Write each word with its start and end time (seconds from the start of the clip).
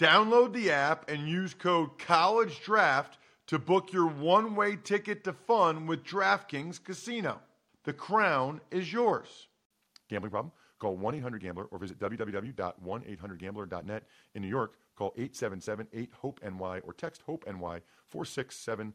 Download 0.00 0.52
the 0.54 0.70
app 0.70 1.10
and 1.10 1.28
use 1.28 1.52
code 1.52 1.98
College 1.98 2.62
Draft 2.62 3.18
to 3.48 3.58
book 3.58 3.92
your 3.92 4.06
one 4.06 4.56
way 4.56 4.76
ticket 4.76 5.24
to 5.24 5.34
fun 5.34 5.86
with 5.86 6.04
DraftKings 6.04 6.82
Casino. 6.82 7.38
The 7.84 7.92
crown 7.92 8.62
is 8.70 8.90
yours. 8.90 9.48
Gambling 10.08 10.30
problem? 10.30 10.52
Call 10.78 10.96
1 10.96 11.16
800 11.16 11.42
Gambler 11.42 11.64
or 11.64 11.78
visit 11.78 11.98
www.1800Gambler.net. 11.98 14.04
In 14.34 14.40
New 14.40 14.48
York, 14.48 14.72
call 14.96 15.12
877 15.18 15.88
8 15.92 16.10
HOPE 16.22 16.40
NY 16.44 16.78
or 16.78 16.94
text 16.94 17.20
HOPE 17.26 17.44
NY 17.46 17.82
467 18.06 18.94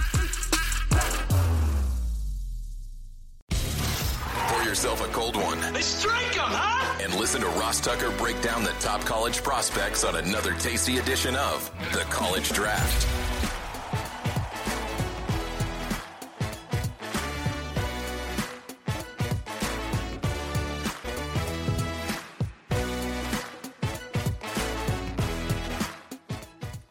Yourself 4.81 5.07
a 5.07 5.13
cold 5.13 5.35
one. 5.35 5.59
They 5.73 5.81
strike 5.83 6.35
'em, 6.35 6.49
huh? 6.49 6.97
And 7.03 7.13
listen 7.13 7.41
to 7.41 7.47
Ross 7.49 7.79
Tucker 7.79 8.09
break 8.17 8.41
down 8.41 8.63
the 8.63 8.73
top 8.79 9.01
college 9.01 9.43
prospects 9.43 10.03
on 10.03 10.15
another 10.15 10.55
tasty 10.55 10.97
edition 10.97 11.35
of 11.35 11.69
The 11.93 11.99
College 12.09 12.49
Draft. 12.49 13.07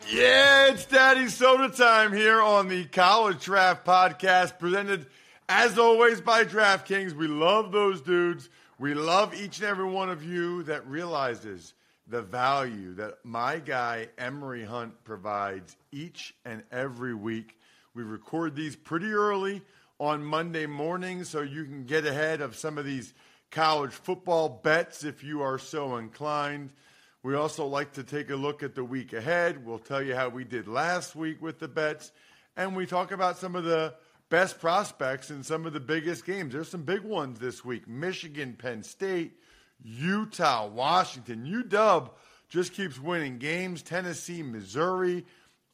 Yeah, 0.09 0.69
it's 0.69 0.85
Daddy 0.87 1.29
Soda 1.29 1.69
time 1.71 2.13
here 2.13 2.41
on 2.41 2.69
the 2.69 2.85
College 2.85 3.45
Draft 3.45 3.85
Podcast, 3.85 4.61
presented 4.61 5.07
as 5.53 5.81
always 5.81 6.21
by 6.21 6.45
DraftKings. 6.45 7.13
We 7.13 7.27
love 7.27 7.73
those 7.73 8.01
dudes. 8.01 8.49
We 8.79 8.95
love 8.95 9.35
each 9.35 9.59
and 9.59 9.67
every 9.67 9.85
one 9.85 10.09
of 10.09 10.23
you 10.23 10.63
that 10.63 10.87
realizes 10.87 11.75
the 12.07 12.23
value 12.23 12.95
that 12.95 13.19
my 13.25 13.59
guy 13.59 14.11
Emory 14.17 14.65
Hunt 14.65 15.03
provides 15.03 15.77
each 15.91 16.37
and 16.45 16.63
every 16.71 17.15
week. 17.15 17.59
We 17.95 18.05
record 18.05 18.55
these 18.55 18.77
pretty 18.77 19.11
early 19.11 19.63
on 19.99 20.23
Monday 20.23 20.67
morning 20.67 21.25
so 21.25 21.41
you 21.41 21.65
can 21.65 21.85
get 21.85 22.07
ahead 22.07 22.41
of 22.41 22.55
some 22.55 22.79
of 22.79 22.85
these 22.85 23.13
college 23.51 23.93
football 23.93 24.49
bets 24.49 25.03
if 25.03 25.25
you 25.25 25.43
are 25.43 25.59
so 25.59 25.97
inclined. 25.97 26.73
We 27.25 27.35
also 27.35 27.67
like 27.67 27.95
to 27.95 28.05
take 28.05 28.31
a 28.31 28.37
look 28.37 28.63
at 28.63 28.77
the 28.77 28.85
week 28.85 29.13
ahead. 29.13 29.67
We'll 29.67 29.81
tell 29.81 30.01
you 30.01 30.15
how 30.15 30.29
we 30.29 30.45
did 30.45 30.69
last 30.69 31.17
week 31.17 31.43
with 31.43 31.59
the 31.59 31.67
bets, 31.67 32.13
and 32.57 32.77
we 32.77 32.87
talk 32.87 33.11
about 33.11 33.37
some 33.37 33.57
of 33.57 33.65
the 33.65 33.95
best 34.31 34.61
prospects 34.61 35.31
in 35.31 35.43
some 35.43 35.67
of 35.67 35.73
the 35.73 35.81
biggest 35.81 36.25
games. 36.25 36.55
There's 36.55 36.71
some 36.71 36.85
big 36.85 37.03
ones 37.03 37.39
this 37.39 37.65
week 37.65 37.87
Michigan, 37.87 38.55
Penn 38.55 38.83
State, 38.83 39.33
Utah, 39.83 40.67
Washington. 40.69 41.45
UW 41.45 42.11
just 42.49 42.73
keeps 42.73 42.99
winning 42.99 43.39
games. 43.39 43.83
Tennessee, 43.83 44.43
Missouri, 44.43 45.27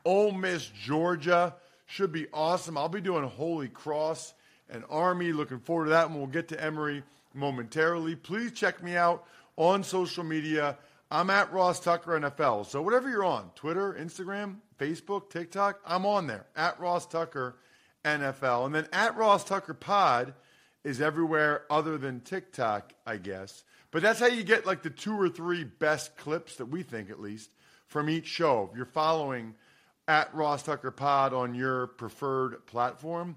Ole 0.04 0.32
Miss, 0.32 0.66
Georgia. 0.66 1.54
Should 1.84 2.10
be 2.10 2.26
awesome. 2.32 2.76
I'll 2.76 2.88
be 2.88 3.00
doing 3.00 3.24
Holy 3.28 3.68
Cross 3.68 4.34
and 4.68 4.82
Army. 4.90 5.32
Looking 5.32 5.60
forward 5.60 5.84
to 5.84 5.90
that, 5.90 6.06
and 6.06 6.16
we'll 6.16 6.26
get 6.26 6.48
to 6.48 6.62
Emory 6.62 7.04
momentarily. 7.32 8.16
Please 8.16 8.52
check 8.52 8.82
me 8.82 8.96
out 8.96 9.24
on 9.56 9.84
social 9.84 10.24
media. 10.24 10.76
I'm 11.10 11.30
at 11.30 11.52
Ross 11.52 11.78
Tucker 11.78 12.18
NFL. 12.18 12.66
So 12.66 12.82
whatever 12.82 13.08
you're 13.08 13.24
on, 13.24 13.50
Twitter, 13.54 13.96
Instagram, 14.00 14.56
Facebook, 14.80 15.30
TikTok, 15.30 15.78
I'm 15.86 16.04
on 16.04 16.26
there 16.26 16.46
at 16.56 16.80
Ross 16.80 17.06
Tucker 17.06 17.56
NFL. 18.06 18.66
And 18.66 18.74
then 18.74 18.88
at 18.92 19.16
Ross 19.16 19.44
Tucker 19.44 19.74
Pod 19.74 20.32
is 20.84 21.00
everywhere 21.00 21.64
other 21.68 21.98
than 21.98 22.20
TikTok, 22.20 22.94
I 23.06 23.16
guess. 23.16 23.64
But 23.90 24.02
that's 24.02 24.20
how 24.20 24.26
you 24.26 24.44
get 24.44 24.64
like 24.66 24.82
the 24.82 24.90
two 24.90 25.20
or 25.20 25.28
three 25.28 25.64
best 25.64 26.16
clips 26.16 26.56
that 26.56 26.66
we 26.66 26.82
think, 26.82 27.10
at 27.10 27.20
least, 27.20 27.50
from 27.86 28.08
each 28.08 28.26
show. 28.26 28.68
If 28.70 28.76
you're 28.76 28.86
following 28.86 29.54
at 30.08 30.32
Ross 30.34 30.62
Tucker 30.62 30.90
Pod 30.90 31.34
on 31.34 31.54
your 31.54 31.88
preferred 31.88 32.64
platform, 32.66 33.36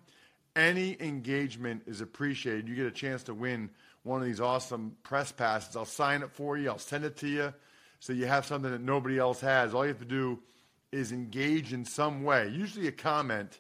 any 0.56 0.96
engagement 1.00 1.84
is 1.88 2.02
appreciated. 2.02 2.68
You 2.68 2.76
get 2.76 2.86
a 2.86 2.92
chance 2.92 3.24
to 3.24 3.34
win 3.34 3.70
one 4.04 4.22
of 4.22 4.28
these 4.28 4.40
awesome 4.40 4.96
press 5.04 5.32
passes. 5.32 5.76
I'll 5.76 5.86
sign 5.86 6.22
it 6.22 6.32
for 6.32 6.58
you. 6.58 6.70
I'll 6.70 6.78
send 6.78 7.04
it 7.06 7.18
to 7.18 7.28
you 7.28 7.54
so 8.00 8.14
you 8.14 8.28
have 8.28 8.46
something 8.46 8.72
that 8.72 8.82
nobody 8.82 9.18
else 9.18 9.42
has. 9.42 9.74
All 9.74 9.84
you 9.84 9.90
have 9.90 10.00
to 10.00 10.06
do 10.06 10.40
is 10.92 11.12
engage 11.12 11.74
in 11.74 11.86
some 11.86 12.24
way, 12.24 12.48
usually 12.50 12.88
a 12.88 12.92
comment 12.92 13.60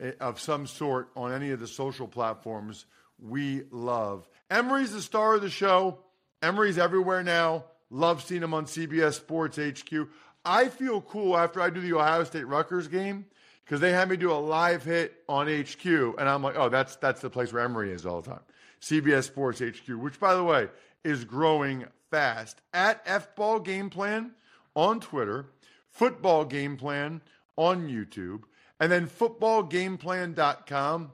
Eh, 0.00 0.12
of 0.20 0.40
some 0.40 0.66
sort 0.66 1.10
on 1.14 1.32
any 1.32 1.50
of 1.50 1.60
the 1.60 1.66
social 1.66 2.08
platforms 2.08 2.86
we 3.18 3.62
love. 3.70 4.28
Emory's 4.50 4.92
the 4.92 5.02
star 5.02 5.34
of 5.34 5.42
the 5.42 5.50
show. 5.50 5.98
Emory's 6.42 6.78
everywhere 6.78 7.22
now. 7.22 7.64
Love 7.90 8.22
seeing 8.22 8.42
him 8.42 8.54
on 8.54 8.64
CBS 8.64 9.14
Sports 9.14 9.58
HQ. 9.58 10.08
I 10.44 10.68
feel 10.68 11.02
cool 11.02 11.36
after 11.36 11.60
I 11.60 11.68
do 11.68 11.80
the 11.80 11.92
Ohio 11.92 12.24
State 12.24 12.46
Rutgers 12.46 12.88
game 12.88 13.26
because 13.64 13.80
they 13.80 13.92
had 13.92 14.08
me 14.08 14.16
do 14.16 14.32
a 14.32 14.34
live 14.34 14.84
hit 14.84 15.22
on 15.28 15.46
HQ, 15.48 15.84
and 15.84 16.28
I'm 16.28 16.42
like, 16.42 16.56
oh, 16.56 16.70
that's 16.70 16.96
that's 16.96 17.20
the 17.20 17.28
place 17.28 17.52
where 17.52 17.62
Emory 17.62 17.92
is 17.92 18.06
all 18.06 18.22
the 18.22 18.30
time. 18.30 18.40
CBS 18.80 19.24
Sports 19.24 19.60
HQ, 19.60 19.88
which 20.00 20.18
by 20.18 20.34
the 20.34 20.44
way 20.44 20.68
is 21.04 21.24
growing 21.24 21.84
fast. 22.10 22.62
At 22.72 23.04
FBall 23.04 23.62
Game 23.62 23.90
Plan 23.90 24.30
on 24.74 25.00
Twitter, 25.00 25.50
Football 25.90 26.46
Game 26.46 26.78
Plan 26.78 27.20
on 27.56 27.88
YouTube, 27.88 28.44
and 28.80 28.90
then 28.90 29.06
footballgameplan.com 29.06 31.12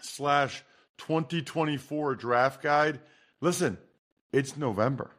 slash 0.00 0.64
2024 0.98 2.14
draft 2.16 2.62
guide. 2.62 3.00
Listen, 3.40 3.78
it's 4.32 4.56
November. 4.56 5.12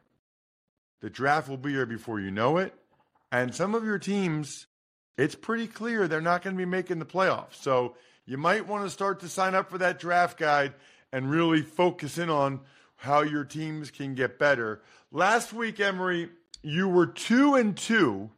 The 1.00 1.08
draft 1.08 1.48
will 1.48 1.56
be 1.56 1.70
here 1.70 1.86
before 1.86 2.20
you 2.20 2.30
know 2.30 2.58
it. 2.58 2.74
And 3.32 3.54
some 3.54 3.74
of 3.74 3.84
your 3.84 3.98
teams, 3.98 4.66
it's 5.16 5.34
pretty 5.34 5.68
clear 5.68 6.06
they're 6.06 6.20
not 6.20 6.42
going 6.42 6.54
to 6.54 6.58
be 6.58 6.66
making 6.66 6.98
the 6.98 7.06
playoffs. 7.06 7.62
So 7.62 7.94
you 8.26 8.36
might 8.36 8.66
want 8.66 8.84
to 8.84 8.90
start 8.90 9.20
to 9.20 9.28
sign 9.28 9.54
up 9.54 9.70
for 9.70 9.78
that 9.78 9.98
draft 9.98 10.38
guide 10.38 10.74
and 11.12 11.30
really 11.30 11.62
focus 11.62 12.18
in 12.18 12.28
on 12.28 12.60
how 12.96 13.22
your 13.22 13.44
teams 13.44 13.90
can 13.90 14.14
get 14.14 14.38
better. 14.38 14.82
Last 15.10 15.52
week, 15.52 15.80
Emory, 15.80 16.28
you 16.62 16.88
were 16.88 17.06
two 17.06 17.54
and 17.54 17.76
two 17.76 18.30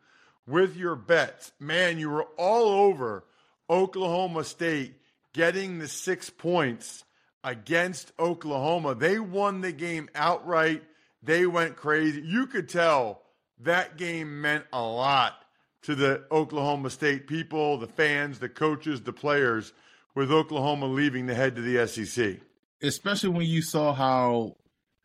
with 0.47 0.76
your 0.76 0.97
bets. 0.97 1.53
Man, 1.58 1.98
you 1.98 2.10
were 2.10 2.26
all 2.36 2.69
over 2.69 3.25
Oklahoma 3.69 4.44
State 4.44 4.94
getting 5.32 5.78
the 5.78 5.88
six 5.88 6.30
points 6.30 7.04
against 7.44 8.12
Oklahoma. 8.18 8.94
They 8.94 9.18
won 9.18 9.60
the 9.60 9.72
game 9.72 10.09
outright. 10.15 10.83
They 11.22 11.47
went 11.47 11.77
crazy. 11.77 12.22
You 12.22 12.47
could 12.47 12.68
tell 12.68 13.22
that 13.60 13.97
game 13.97 14.41
meant 14.41 14.65
a 14.72 14.83
lot 14.83 15.34
to 15.83 15.94
the 15.94 16.24
Oklahoma 16.30 16.91
State 16.91 17.27
people, 17.27 17.78
the 17.78 17.86
fans, 17.86 18.39
the 18.39 18.48
coaches, 18.48 19.03
the 19.03 19.12
players, 19.12 19.72
with 20.15 20.30
Oklahoma 20.30 20.86
leaving 20.86 21.27
the 21.27 21.34
head 21.34 21.56
to 21.56 21.62
the 21.62 21.86
SEC 21.86 22.41
especially 22.83 23.30
when 23.30 23.47
you 23.47 23.62
saw 23.62 23.92
how 23.92 24.56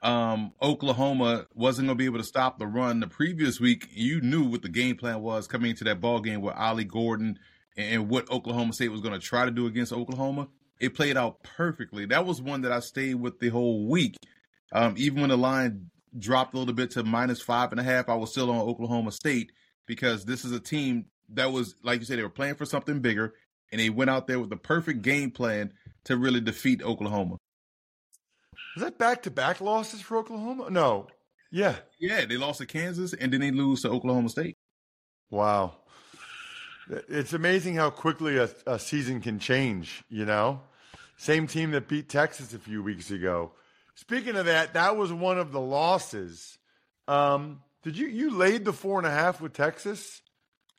um, 0.02 0.54
Oklahoma 0.62 1.48
wasn't 1.56 1.88
going 1.88 1.98
to 1.98 2.02
be 2.02 2.06
able 2.06 2.20
to 2.20 2.24
stop 2.24 2.60
the 2.60 2.68
run 2.68 3.00
the 3.00 3.08
previous 3.08 3.60
week. 3.60 3.88
You 3.92 4.22
knew 4.22 4.44
what 4.44 4.62
the 4.62 4.70
game 4.70 4.96
plan 4.96 5.22
was 5.22 5.48
coming 5.48 5.72
into 5.72 5.84
that 5.86 6.00
ball 6.00 6.20
game 6.22 6.42
with 6.42 6.56
Ollie 6.56 6.84
Gordon 6.84 7.40
and 7.76 8.08
what 8.10 8.30
Oklahoma 8.30 8.74
State 8.74 8.92
was 8.92 9.02
going 9.02 9.14
to 9.14 9.20
try 9.20 9.46
to 9.46 9.52
do 9.52 9.66
against 9.66 9.92
Oklahoma. 9.94 10.50
It 10.80 10.94
played 10.94 11.18
out 11.18 11.42
perfectly. 11.44 12.06
That 12.06 12.26
was 12.26 12.42
one 12.42 12.62
that 12.62 12.72
I 12.72 12.80
stayed 12.80 13.16
with 13.16 13.40
the 13.40 13.50
whole 13.50 13.88
week. 13.88 14.16
Um, 14.72 14.94
even 14.98 15.22
when 15.22 15.30
the 15.30 15.38
line 15.38 15.90
dropped 16.18 16.54
a 16.54 16.60
little 16.60 16.74
bit 16.76 16.92
to 16.92 17.04
minus 17.04 17.42
five 17.42 17.72
and 17.72 17.80
a 17.80 17.84
half, 17.84 18.10
I 18.10 18.16
was 18.16 18.32
still 18.32 18.52
on 18.52 18.60
Oklahoma 18.60 19.12
State 19.12 19.52
because 19.88 20.26
this 20.26 20.46
is 20.46 20.52
a 20.52 20.60
team 20.60 21.06
that 21.30 21.52
was, 21.52 21.76
like 21.84 22.00
you 22.00 22.06
said, 22.06 22.20
they 22.20 22.24
were 22.24 22.30
playing 22.30 22.56
for 22.56 22.66
something 22.66 23.00
bigger. 23.00 23.34
and 23.72 23.82
they 23.82 23.90
went 23.90 24.10
out 24.10 24.28
there 24.28 24.40
with 24.40 24.50
the 24.50 24.58
perfect 24.58 25.02
game 25.02 25.32
plan 25.32 25.74
to 26.06 26.18
really 26.18 26.40
defeat 26.42 26.82
Oklahoma. 26.84 27.38
Was 28.78 28.84
that 28.84 29.00
back 29.00 29.24
to 29.24 29.32
back 29.32 29.60
losses 29.60 30.02
for 30.02 30.18
Oklahoma? 30.18 30.70
No. 30.70 31.08
Yeah. 31.50 31.78
Yeah, 32.00 32.26
they 32.26 32.38
lost 32.38 32.60
to 32.60 32.68
Kansas 32.68 33.12
and 33.12 33.34
then 33.34 33.42
they 33.42 33.50
lose 33.50 33.82
to 33.82 33.90
Oklahoma 33.90 34.30
State. 34.30 34.56
Wow. 35.32 35.78
It's 37.10 37.34
amazing 37.34 37.74
how 37.74 37.90
quickly 37.90 38.38
a, 38.38 38.48
a 38.68 38.78
season 38.78 39.20
can 39.20 39.40
change, 39.40 40.04
you 40.10 40.26
know? 40.26 40.62
Same 41.18 41.48
team 41.48 41.72
that 41.72 41.88
beat 41.88 42.08
Texas 42.08 42.54
a 42.54 42.60
few 42.60 42.84
weeks 42.84 43.10
ago. 43.10 43.52
Speaking 43.96 44.36
of 44.36 44.46
that, 44.46 44.76
that 44.76 44.96
was 44.96 45.12
one 45.12 45.40
of 45.40 45.52
the 45.52 45.60
losses. 45.60 46.60
Um, 47.08 47.64
did 47.82 47.98
you 47.98 48.06
you 48.06 48.30
laid 48.30 48.64
the 48.64 48.74
four 48.74 49.00
and 49.00 49.08
a 49.08 49.12
half 49.12 49.42
with 49.42 49.54
Texas? 49.54 50.22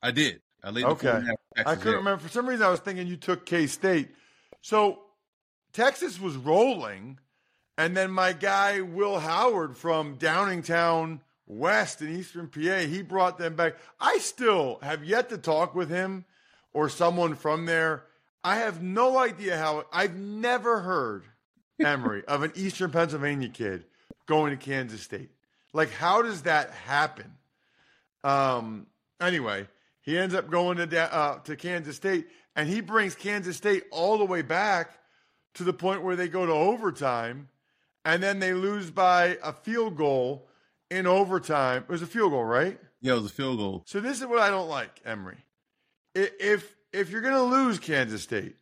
I 0.00 0.12
did. 0.12 0.40
I 0.62 0.70
laid 0.70 0.84
okay. 0.84 0.92
the 0.92 0.98
four 0.98 1.18
and 1.18 1.24
a 1.24 1.30
half. 1.30 1.36
Texas, 1.56 1.72
I 1.72 1.74
couldn't 1.74 1.92
yeah. 1.94 1.98
remember. 1.98 2.22
For 2.22 2.28
some 2.28 2.48
reason, 2.48 2.64
I 2.64 2.70
was 2.70 2.78
thinking 2.78 3.08
you 3.08 3.16
took 3.16 3.44
K 3.44 3.66
State. 3.66 4.10
So 4.62 5.00
Texas 5.72 6.20
was 6.20 6.36
rolling, 6.36 7.18
and 7.78 7.96
then 7.96 8.10
my 8.10 8.32
guy 8.32 8.80
Will 8.80 9.20
Howard 9.20 9.76
from 9.76 10.19
Downingtown 10.19 11.20
West 11.46 12.02
in 12.02 12.14
Eastern 12.14 12.48
PA, 12.48 12.80
he 12.80 13.02
brought 13.02 13.38
them 13.38 13.54
back. 13.54 13.76
I 14.00 14.19
still 14.19 14.80
have 14.82 15.04
yet 15.04 15.30
to 15.30 15.38
talk 15.38 15.76
with 15.76 15.88
him 15.88 16.25
or 16.75 16.88
someone 16.88 17.36
from 17.36 17.66
there. 17.66 18.04
I 18.42 18.56
have 18.56 18.82
no 18.82 19.16
idea 19.16 19.56
how. 19.56 19.84
I've 19.92 20.16
never 20.16 20.80
heard 20.80 21.25
Emory 21.80 22.25
of 22.26 22.42
an 22.42 22.52
Eastern 22.56 22.90
Pennsylvania 22.90 23.48
kid 23.48 23.84
going 24.26 24.50
to 24.50 24.62
Kansas 24.62 25.00
State. 25.00 25.31
Like, 25.72 25.90
how 25.90 26.20
does 26.22 26.42
that 26.42 26.70
happen? 26.72 27.32
Um. 28.24 28.88
Anyway, 29.20 29.69
he 30.00 30.19
ends 30.19 30.34
up 30.34 30.50
going 30.50 30.78
to 30.78 31.14
uh, 31.14 31.38
to 31.40 31.54
Kansas 31.54 31.96
State, 31.96 32.26
and 32.56 32.69
he 32.69 32.81
brings 32.81 33.14
Kansas 33.14 33.56
State 33.56 33.84
all 33.92 34.19
the 34.19 34.24
way 34.24 34.42
back 34.42 34.98
to 35.54 35.64
the 35.64 35.72
point 35.72 36.02
where 36.02 36.16
they 36.16 36.28
go 36.28 36.44
to 36.44 36.52
overtime, 36.52 37.48
and 38.08 38.22
then 38.22 38.38
they 38.38 38.55
lose 38.55 38.90
by 38.90 39.37
a 39.43 39.52
field 39.52 39.94
goal 39.94 40.49
in 40.90 41.06
overtime. 41.06 41.82
It 41.82 41.93
was 41.93 42.00
a 42.00 42.06
field 42.06 42.31
goal, 42.32 42.43
right? 42.43 42.81
Yeah, 43.02 43.12
it 43.12 43.16
was 43.16 43.26
a 43.26 43.34
field 43.34 43.58
goal. 43.58 43.82
So 43.87 44.00
this 44.00 44.19
is 44.19 44.26
what 44.26 44.38
I 44.38 44.49
don't 44.49 44.69
like, 44.69 45.02
Emory. 45.05 45.37
If 46.14 46.75
if 46.90 47.10
you're 47.10 47.20
going 47.20 47.34
to 47.34 47.43
lose 47.43 47.78
Kansas 47.78 48.22
State, 48.22 48.56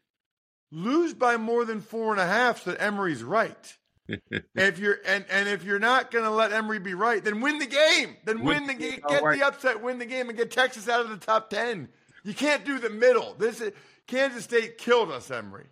lose 0.73 1.15
by 1.15 1.37
more 1.37 1.65
than 1.65 1.81
four 1.81 2.11
and 2.11 2.21
a 2.21 2.27
half, 2.27 2.65
so 2.65 2.73
that 2.73 2.83
Emory's 2.83 3.23
right. 3.23 3.77
if 4.57 4.81
you're 4.81 4.99
and 5.07 5.25
and 5.31 5.49
if 5.49 5.63
you're 5.63 5.79
not 5.79 6.11
going 6.11 6.25
to 6.25 6.31
let 6.33 6.53
Emory 6.53 6.81
be 6.81 6.95
right, 6.95 7.23
then 7.23 7.41
win 7.41 7.61
the 7.61 7.67
game. 7.67 8.17
Then 8.25 8.43
win, 8.43 8.67
Win 8.67 8.67
the 8.67 8.75
game. 8.75 9.01
Get 9.09 9.23
right. 9.23 9.39
the 9.39 9.47
upset. 9.47 9.81
Win 9.81 9.99
the 9.99 10.07
game 10.07 10.29
and 10.29 10.37
get 10.37 10.51
Texas 10.51 10.89
out 10.89 11.03
of 11.03 11.11
the 11.11 11.25
top 11.25 11.51
ten. 11.51 11.89
You 12.25 12.35
can't 12.35 12.65
do 12.65 12.81
the 12.81 12.91
middle. 12.91 13.37
This 13.39 13.61
is 13.61 13.73
Kansas 14.09 14.43
State 14.43 14.77
killed 14.77 15.13
us, 15.13 15.31
Emory. 15.31 15.67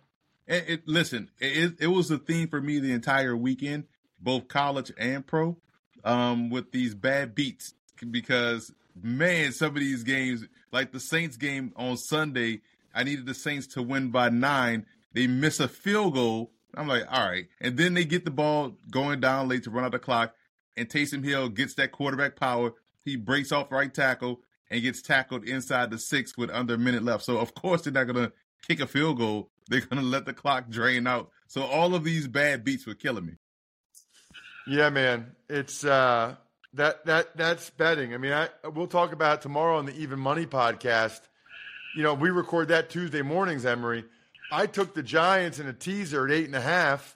It, 0.47 0.65
it, 0.67 0.87
listen, 0.87 1.31
it, 1.39 1.75
it 1.79 1.87
was 1.87 2.11
a 2.11 2.17
theme 2.17 2.47
for 2.47 2.61
me 2.61 2.79
the 2.79 2.91
entire 2.91 3.35
weekend, 3.35 3.85
both 4.19 4.47
college 4.47 4.91
and 4.97 5.25
pro, 5.25 5.57
um, 6.03 6.49
with 6.49 6.71
these 6.71 6.93
bad 6.93 7.33
beats. 7.35 7.73
Because 8.09 8.71
man, 9.01 9.51
some 9.51 9.69
of 9.69 9.79
these 9.79 10.03
games, 10.03 10.45
like 10.71 10.91
the 10.91 10.99
Saints 10.99 11.37
game 11.37 11.73
on 11.75 11.97
Sunday, 11.97 12.61
I 12.93 13.03
needed 13.03 13.25
the 13.25 13.33
Saints 13.33 13.67
to 13.67 13.81
win 13.81 14.11
by 14.11 14.29
nine. 14.29 14.85
They 15.13 15.27
miss 15.27 15.59
a 15.59 15.67
field 15.67 16.13
goal. 16.13 16.51
I'm 16.75 16.87
like, 16.87 17.03
all 17.09 17.25
right, 17.25 17.47
and 17.61 17.77
then 17.77 17.93
they 17.93 18.03
get 18.03 18.25
the 18.25 18.31
ball 18.31 18.73
going 18.91 19.21
down 19.21 19.47
late 19.47 19.63
to 19.63 19.69
run 19.69 19.85
out 19.85 19.93
the 19.93 19.99
clock, 19.99 20.35
and 20.75 20.89
Taysom 20.89 21.23
Hill 21.23 21.47
gets 21.47 21.75
that 21.75 21.93
quarterback 21.93 22.35
power. 22.35 22.73
He 23.05 23.15
breaks 23.15 23.53
off 23.53 23.71
right 23.71 23.93
tackle 23.93 24.41
and 24.69 24.81
gets 24.81 25.01
tackled 25.01 25.45
inside 25.45 25.89
the 25.89 25.97
six 25.97 26.37
with 26.37 26.49
under 26.49 26.73
a 26.73 26.77
minute 26.77 27.03
left. 27.03 27.23
So 27.23 27.37
of 27.37 27.53
course 27.53 27.83
they're 27.83 27.93
not 27.93 28.07
gonna 28.07 28.33
kick 28.67 28.81
a 28.81 28.87
field 28.87 29.17
goal. 29.17 29.51
They're 29.67 29.81
gonna 29.81 30.01
let 30.01 30.25
the 30.25 30.33
clock 30.33 30.69
drain 30.69 31.07
out. 31.07 31.29
So 31.47 31.63
all 31.63 31.95
of 31.95 32.03
these 32.03 32.27
bad 32.27 32.63
beats 32.63 32.85
were 32.85 32.95
killing 32.95 33.25
me. 33.25 33.33
Yeah, 34.67 34.89
man. 34.89 35.31
It's 35.49 35.83
uh 35.83 36.35
that 36.73 37.05
that 37.05 37.35
that's 37.37 37.69
betting. 37.71 38.13
I 38.13 38.17
mean, 38.17 38.33
I 38.33 38.49
we'll 38.73 38.87
talk 38.87 39.13
about 39.13 39.41
tomorrow 39.41 39.77
on 39.77 39.85
the 39.85 39.95
Even 39.95 40.19
Money 40.19 40.45
podcast. 40.45 41.21
You 41.95 42.03
know, 42.03 42.13
we 42.13 42.29
record 42.29 42.67
that 42.69 42.89
Tuesday 42.89 43.21
mornings, 43.21 43.65
Emory. 43.65 44.03
I 44.51 44.67
took 44.67 44.93
the 44.93 45.03
Giants 45.03 45.59
in 45.59 45.67
a 45.67 45.73
teaser 45.73 46.25
at 46.25 46.31
eight 46.31 46.45
and 46.45 46.55
a 46.55 46.61
half. 46.61 47.15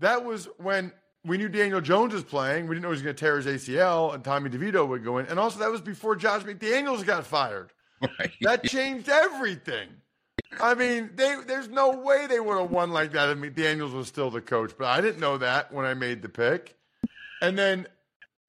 That 0.00 0.24
was 0.24 0.48
when 0.58 0.92
we 1.24 1.36
knew 1.36 1.48
Daniel 1.48 1.80
Jones 1.80 2.14
was 2.14 2.24
playing. 2.24 2.66
We 2.66 2.74
didn't 2.74 2.82
know 2.82 2.88
he 2.88 2.92
was 2.92 3.02
going 3.02 3.14
to 3.14 3.20
tear 3.20 3.36
his 3.36 3.46
ACL, 3.46 4.14
and 4.14 4.24
Tommy 4.24 4.50
DeVito 4.50 4.86
would 4.88 5.04
go 5.04 5.18
in. 5.18 5.26
And 5.26 5.38
also, 5.38 5.58
that 5.58 5.70
was 5.70 5.80
before 5.80 6.16
Josh 6.16 6.42
McDaniels 6.42 7.04
got 7.04 7.26
fired. 7.26 7.72
Right. 8.00 8.30
That 8.42 8.62
changed 8.62 9.08
everything. 9.08 9.88
I 10.60 10.74
mean, 10.74 11.10
they 11.14 11.36
there's 11.46 11.68
no 11.68 11.98
way 11.98 12.26
they 12.26 12.40
would 12.40 12.58
have 12.58 12.70
won 12.70 12.90
like 12.90 13.12
that 13.12 13.28
if 13.28 13.38
McDaniels 13.38 13.92
was 13.92 14.08
still 14.08 14.30
the 14.30 14.40
coach. 14.40 14.72
But 14.78 14.86
I 14.86 15.00
didn't 15.00 15.20
know 15.20 15.38
that 15.38 15.72
when 15.72 15.84
I 15.84 15.94
made 15.94 16.22
the 16.22 16.28
pick. 16.28 16.76
And 17.40 17.56
then 17.58 17.86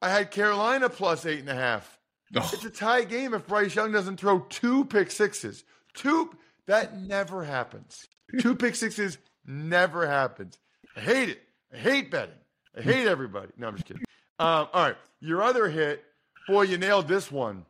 I 0.01 0.09
had 0.09 0.31
Carolina 0.31 0.89
plus 0.89 1.25
eight 1.25 1.39
and 1.39 1.49
a 1.49 1.55
half. 1.55 1.99
Oh, 2.35 2.49
It's 2.53 2.63
a 2.65 2.69
tie 2.69 3.03
game 3.03 3.33
if 3.33 3.47
Bryce 3.47 3.75
Young 3.75 3.91
doesn't 3.91 4.17
throw 4.17 4.39
two 4.49 4.85
pick 4.85 5.11
sixes. 5.11 5.63
Two 5.93 6.31
that 6.67 6.97
never 6.99 7.43
happens. 7.43 8.07
Two 8.39 8.55
pick 8.55 8.75
sixes 8.75 9.17
never 9.45 10.07
happens. 10.07 10.57
I 10.95 11.01
hate 11.01 11.29
it. 11.29 11.41
I 11.73 11.77
hate 11.77 12.11
betting. 12.11 12.35
I 12.77 12.81
hate 12.81 13.07
everybody. 13.07 13.49
No, 13.57 13.67
I'm 13.67 13.75
just 13.75 13.85
kidding. 13.87 14.03
Um, 14.37 14.67
all 14.73 14.83
right, 14.85 14.95
your 15.19 15.41
other 15.41 15.67
hit, 15.69 16.03
boy, 16.47 16.61
you 16.63 16.77
nailed 16.77 17.07
this 17.07 17.31
one. 17.31 17.65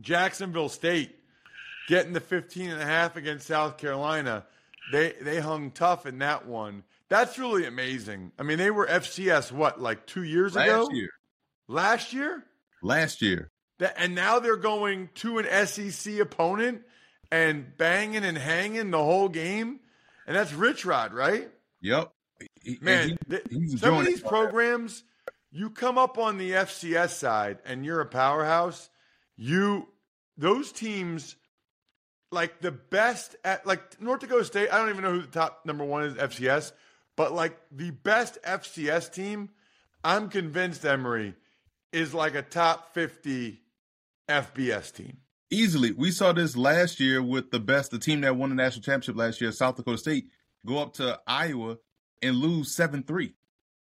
Jacksonville 0.00 0.68
State 0.68 1.14
getting 1.88 2.12
the 2.12 2.20
15 2.20 2.70
and 2.70 2.80
a 2.80 2.84
half 2.84 3.16
against 3.16 3.46
South 3.46 3.78
Carolina. 3.78 4.44
They 4.92 5.14
they 5.20 5.40
hung 5.40 5.70
tough 5.70 6.06
in 6.06 6.18
that 6.18 6.46
one. 6.46 6.84
That's 7.08 7.38
really 7.38 7.66
amazing. 7.66 8.32
I 8.38 8.42
mean, 8.44 8.58
they 8.58 8.70
were 8.70 8.86
FCS 8.86 9.50
what 9.52 9.80
like 9.80 10.06
two 10.06 10.22
years 10.22 10.54
ago? 10.56 10.82
last 10.84 10.94
year. 10.94 11.10
Last 11.68 12.12
year? 12.12 12.44
Last 12.82 13.22
year. 13.22 13.50
That, 13.78 13.94
and 13.98 14.14
now 14.14 14.38
they're 14.40 14.56
going 14.56 15.08
to 15.16 15.38
an 15.38 15.66
SEC 15.66 16.18
opponent 16.18 16.82
and 17.32 17.76
banging 17.76 18.24
and 18.24 18.36
hanging 18.36 18.90
the 18.90 18.98
whole 18.98 19.28
game. 19.28 19.80
And 20.26 20.36
that's 20.36 20.52
Rich 20.52 20.84
Rod, 20.84 21.12
right? 21.12 21.48
Yep. 21.80 22.10
He- 22.62 22.78
Man, 22.80 23.18
he- 23.50 23.76
some 23.76 23.94
of 23.94 24.06
these 24.06 24.20
it. 24.20 24.26
programs, 24.26 25.02
you 25.50 25.70
come 25.70 25.98
up 25.98 26.18
on 26.18 26.38
the 26.38 26.52
FCS 26.52 27.10
side 27.16 27.58
and 27.64 27.84
you're 27.84 28.00
a 28.00 28.06
powerhouse. 28.06 28.90
You 29.36 29.88
those 30.36 30.72
teams, 30.72 31.36
like 32.32 32.60
the 32.60 32.72
best 32.72 33.36
at 33.44 33.66
like 33.66 34.00
North 34.00 34.20
Dakota 34.20 34.44
State. 34.44 34.68
I 34.72 34.78
don't 34.78 34.90
even 34.90 35.02
know 35.02 35.12
who 35.12 35.22
the 35.22 35.26
top 35.28 35.62
number 35.64 35.84
one 35.84 36.04
is 36.04 36.14
FCS, 36.14 36.72
but 37.16 37.32
like 37.32 37.58
the 37.70 37.90
best 37.90 38.38
FCS 38.42 39.12
team, 39.12 39.50
I'm 40.04 40.28
convinced 40.28 40.84
Emory 40.84 41.34
is 41.92 42.14
like 42.14 42.34
a 42.34 42.42
top 42.42 42.94
fifty 42.94 43.60
FBS 44.28 44.92
team. 44.94 45.16
easily. 45.50 45.90
We 45.92 46.12
saw 46.12 46.32
this 46.32 46.56
last 46.56 47.00
year 47.00 47.20
with 47.22 47.50
the 47.50 47.58
best, 47.60 47.90
the 47.90 47.98
team 47.98 48.20
that 48.20 48.36
won 48.36 48.50
the 48.50 48.54
national 48.54 48.82
championship 48.82 49.16
last 49.16 49.40
year, 49.40 49.50
South 49.52 49.76
Dakota 49.76 49.98
State, 49.98 50.26
go 50.64 50.78
up 50.78 50.94
to 50.94 51.18
Iowa 51.26 51.78
and 52.22 52.36
lose 52.36 52.72
7 52.74 53.02
3 53.02 53.34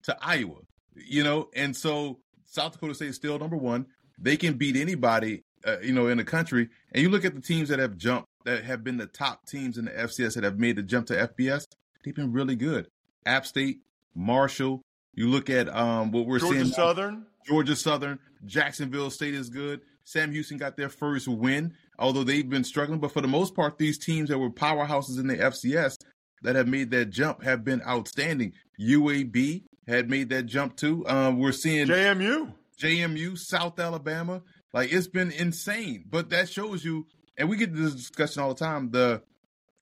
to 0.03 0.17
Iowa. 0.21 0.57
You 0.95 1.23
know, 1.23 1.49
and 1.55 1.75
so 1.75 2.19
South 2.45 2.73
Dakota 2.73 2.95
State 2.95 3.09
is 3.09 3.15
still 3.15 3.39
number 3.39 3.55
one. 3.57 3.85
They 4.19 4.37
can 4.37 4.53
beat 4.55 4.75
anybody, 4.75 5.43
uh, 5.65 5.79
you 5.79 5.93
know, 5.93 6.07
in 6.07 6.17
the 6.17 6.23
country. 6.23 6.69
And 6.91 7.01
you 7.01 7.09
look 7.09 7.25
at 7.25 7.35
the 7.35 7.41
teams 7.41 7.69
that 7.69 7.79
have 7.79 7.97
jumped, 7.97 8.29
that 8.45 8.63
have 8.63 8.83
been 8.83 8.97
the 8.97 9.07
top 9.07 9.45
teams 9.45 9.77
in 9.77 9.85
the 9.85 9.91
FCS 9.91 10.35
that 10.35 10.43
have 10.43 10.59
made 10.59 10.77
the 10.77 10.83
jump 10.83 11.07
to 11.07 11.13
FBS, 11.13 11.65
they've 12.03 12.15
been 12.15 12.31
really 12.31 12.55
good. 12.55 12.87
App 13.25 13.45
State, 13.45 13.81
Marshall. 14.15 14.81
You 15.13 15.27
look 15.27 15.49
at 15.49 15.73
um, 15.73 16.11
what 16.11 16.25
we're 16.25 16.39
Georgia 16.39 16.53
seeing. 16.53 16.65
Georgia 16.65 16.75
Southern. 16.75 17.25
Georgia 17.45 17.75
Southern, 17.75 18.19
Jacksonville 18.45 19.11
State 19.11 19.35
is 19.35 19.49
good. 19.49 19.81
Sam 20.03 20.31
Houston 20.31 20.57
got 20.57 20.77
their 20.77 20.89
first 20.89 21.27
win, 21.27 21.73
although 21.97 22.23
they've 22.23 22.49
been 22.49 22.63
struggling. 22.63 22.99
But 22.99 23.11
for 23.11 23.21
the 23.21 23.27
most 23.27 23.55
part, 23.55 23.77
these 23.77 23.97
teams 23.97 24.29
that 24.29 24.37
were 24.37 24.49
powerhouses 24.49 25.19
in 25.19 25.27
the 25.27 25.37
FCS 25.37 25.97
that 26.43 26.55
have 26.55 26.67
made 26.67 26.91
that 26.91 27.09
jump 27.09 27.43
have 27.43 27.63
been 27.63 27.81
outstanding. 27.83 28.53
UAB 28.79 29.63
had 29.87 30.09
made 30.09 30.29
that 30.29 30.45
jump 30.45 30.75
too. 30.75 31.07
Um, 31.07 31.39
we're 31.39 31.51
seeing 31.51 31.87
JMU. 31.87 32.53
JMU, 32.79 33.37
South 33.37 33.79
Alabama. 33.79 34.41
Like 34.73 34.91
it's 34.91 35.07
been 35.07 35.31
insane. 35.31 36.05
But 36.09 36.29
that 36.31 36.49
shows 36.49 36.83
you, 36.83 37.07
and 37.37 37.49
we 37.49 37.57
get 37.57 37.75
this 37.75 37.93
discussion 37.93 38.41
all 38.41 38.53
the 38.53 38.65
time. 38.65 38.91
The 38.91 39.21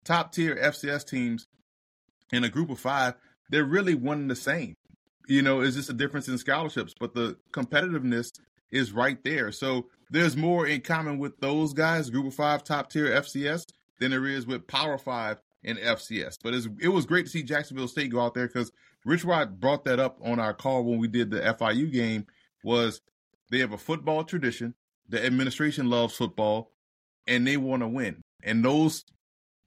top 0.03 0.33
tier 0.33 0.55
FCS 0.55 1.07
teams 1.07 1.47
in 2.31 2.43
a 2.43 2.49
group 2.49 2.69
of 2.69 2.79
five, 2.79 3.15
they're 3.49 3.63
really 3.63 3.95
one 3.95 4.19
and 4.19 4.31
the 4.31 4.35
same. 4.35 4.75
You 5.27 5.41
know, 5.41 5.61
it's 5.61 5.75
just 5.75 5.89
a 5.89 5.93
difference 5.93 6.27
in 6.27 6.37
scholarships, 6.37 6.93
but 6.99 7.13
the 7.13 7.37
competitiveness 7.51 8.31
is 8.71 8.91
right 8.91 9.23
there. 9.23 9.51
So 9.51 9.87
there's 10.09 10.35
more 10.35 10.67
in 10.67 10.81
common 10.81 11.17
with 11.17 11.39
those 11.39 11.73
guys, 11.73 12.09
group 12.09 12.27
of 12.27 12.33
five, 12.33 12.63
top 12.63 12.89
tier 12.89 13.05
FCS, 13.05 13.65
than 13.99 14.11
there 14.11 14.25
is 14.25 14.45
with 14.45 14.67
Power 14.67 14.97
Five 14.97 15.37
and 15.63 15.77
FCS. 15.77 16.37
But 16.43 16.53
it 16.53 16.89
was 16.89 17.05
great 17.05 17.25
to 17.25 17.31
see 17.31 17.43
Jacksonville 17.43 17.87
State 17.87 18.11
go 18.11 18.19
out 18.19 18.33
there 18.33 18.47
because 18.47 18.71
Rich 19.05 19.23
Rod 19.23 19.59
brought 19.59 19.85
that 19.85 19.99
up 19.99 20.17
on 20.21 20.39
our 20.39 20.53
call 20.53 20.83
when 20.83 20.99
we 20.99 21.07
did 21.07 21.31
the 21.31 21.39
FIU 21.39 21.91
game. 21.91 22.25
Was 22.65 23.01
they 23.49 23.59
have 23.59 23.73
a 23.73 23.77
football 23.77 24.23
tradition, 24.23 24.73
the 25.07 25.23
administration 25.25 25.89
loves 25.89 26.15
football, 26.15 26.72
and 27.27 27.45
they 27.45 27.57
want 27.57 27.81
to 27.81 27.87
win. 27.87 28.21
And 28.43 28.63
those 28.63 29.03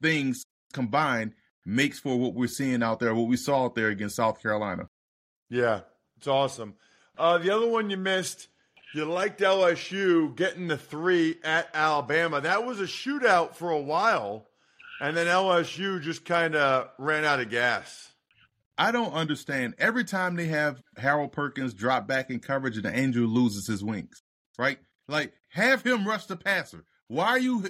things 0.02 0.44
combined 0.72 1.32
makes 1.64 1.98
for 1.98 2.16
what 2.16 2.34
we're 2.34 2.46
seeing 2.46 2.82
out 2.82 3.00
there, 3.00 3.14
what 3.14 3.28
we 3.28 3.36
saw 3.36 3.64
out 3.64 3.75
there 3.75 3.88
against 3.88 4.16
South 4.16 4.40
Carolina. 4.40 4.86
Yeah, 5.50 5.80
it's 6.16 6.26
awesome. 6.26 6.75
Uh, 7.18 7.38
the 7.38 7.50
other 7.50 7.66
one 7.66 7.90
you 7.90 7.96
missed, 7.96 8.48
you 8.94 9.04
liked 9.04 9.40
LSU 9.40 10.34
getting 10.36 10.68
the 10.68 10.76
three 10.76 11.36
at 11.42 11.68
Alabama. 11.75 12.40
That 12.40 12.64
was 12.64 12.80
a 12.80 12.84
shootout 12.84 13.54
for 13.54 13.70
a 13.70 13.80
while, 13.80 14.46
and 15.00 15.16
then 15.16 15.26
LSU 15.26 16.00
just 16.00 16.25
kind 16.25 16.54
of 16.54 16.88
ran 16.98 17.25
out 17.25 17.40
of 17.40 17.50
gas. 17.50 18.12
I 18.78 18.92
don't 18.92 19.14
understand. 19.14 19.75
Every 19.78 20.04
time 20.04 20.36
they 20.36 20.46
have 20.46 20.82
Harold 20.98 21.32
Perkins 21.32 21.72
drop 21.72 22.06
back 22.06 22.30
in 22.30 22.40
coverage 22.40 22.76
and 22.76 22.84
the 22.84 22.96
angel 22.96 23.25
loses 23.26 23.66
his 23.66 23.82
wings, 23.82 24.22
right? 24.58 24.78
Like, 25.08 25.32
have 25.50 25.82
him 25.82 26.06
rush 26.06 26.26
the 26.26 26.36
passer. 26.36 26.84
Why 27.08 27.26
are 27.26 27.38
you 27.38 27.64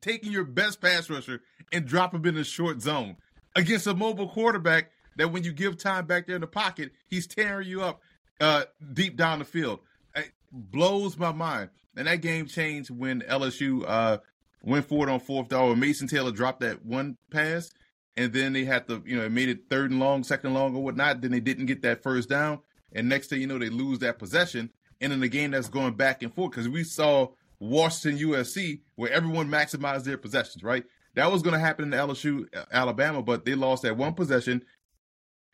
taking 0.00 0.32
your 0.32 0.44
best 0.44 0.80
pass 0.80 1.08
rusher 1.08 1.40
and 1.72 1.86
drop 1.86 2.14
him 2.14 2.24
in 2.26 2.34
the 2.34 2.44
short 2.44 2.82
zone 2.82 3.16
against 3.56 3.86
a 3.86 3.94
mobile 3.94 4.28
quarterback 4.28 4.90
that 5.16 5.32
when 5.32 5.44
you 5.44 5.52
give 5.52 5.78
time 5.78 6.06
back 6.06 6.26
there 6.26 6.36
in 6.36 6.40
the 6.40 6.46
pocket, 6.46 6.92
he's 7.08 7.26
tearing 7.26 7.68
you 7.68 7.82
up 7.82 8.00
uh, 8.40 8.64
deep 8.92 9.16
down 9.16 9.38
the 9.38 9.44
field? 9.44 9.80
It 10.14 10.32
blows 10.50 11.16
my 11.16 11.32
mind. 11.32 11.70
And 11.96 12.06
that 12.06 12.22
game 12.22 12.46
changed 12.46 12.90
when 12.90 13.20
LSU 13.22 13.84
uh, 13.86 14.18
went 14.62 14.86
forward 14.86 15.08
on 15.08 15.20
fourth 15.20 15.48
down. 15.48 15.78
Mason 15.78 16.08
Taylor 16.08 16.32
dropped 16.32 16.60
that 16.60 16.84
one 16.84 17.16
pass 17.30 17.70
and 18.16 18.32
then 18.32 18.52
they 18.52 18.64
had 18.64 18.86
to, 18.88 19.02
you 19.06 19.16
know, 19.16 19.24
it 19.24 19.32
made 19.32 19.48
it 19.48 19.70
third 19.70 19.90
and 19.90 20.00
long, 20.00 20.22
second 20.22 20.54
long, 20.54 20.76
or 20.76 20.82
whatnot. 20.82 21.20
Then 21.20 21.30
they 21.30 21.40
didn't 21.40 21.66
get 21.66 21.82
that 21.82 22.02
first 22.02 22.28
down, 22.28 22.60
and 22.92 23.08
next 23.08 23.28
thing 23.28 23.40
you 23.40 23.46
know, 23.46 23.58
they 23.58 23.70
lose 23.70 24.00
that 24.00 24.18
possession. 24.18 24.70
And 25.00 25.12
in 25.12 25.20
the 25.20 25.28
game 25.28 25.50
that's 25.50 25.68
going 25.68 25.94
back 25.94 26.22
and 26.22 26.32
forth, 26.32 26.52
because 26.52 26.68
we 26.68 26.84
saw 26.84 27.28
Washington 27.62 28.28
USC 28.28 28.80
where 28.96 29.12
everyone 29.12 29.48
maximized 29.48 30.02
their 30.02 30.18
possessions, 30.18 30.64
right? 30.64 30.84
That 31.14 31.30
was 31.30 31.42
going 31.42 31.54
to 31.54 31.60
happen 31.60 31.92
in 31.92 31.98
LSU 31.98 32.46
uh, 32.56 32.64
Alabama, 32.72 33.22
but 33.22 33.44
they 33.44 33.54
lost 33.54 33.84
that 33.84 33.96
one 33.96 34.14
possession. 34.14 34.64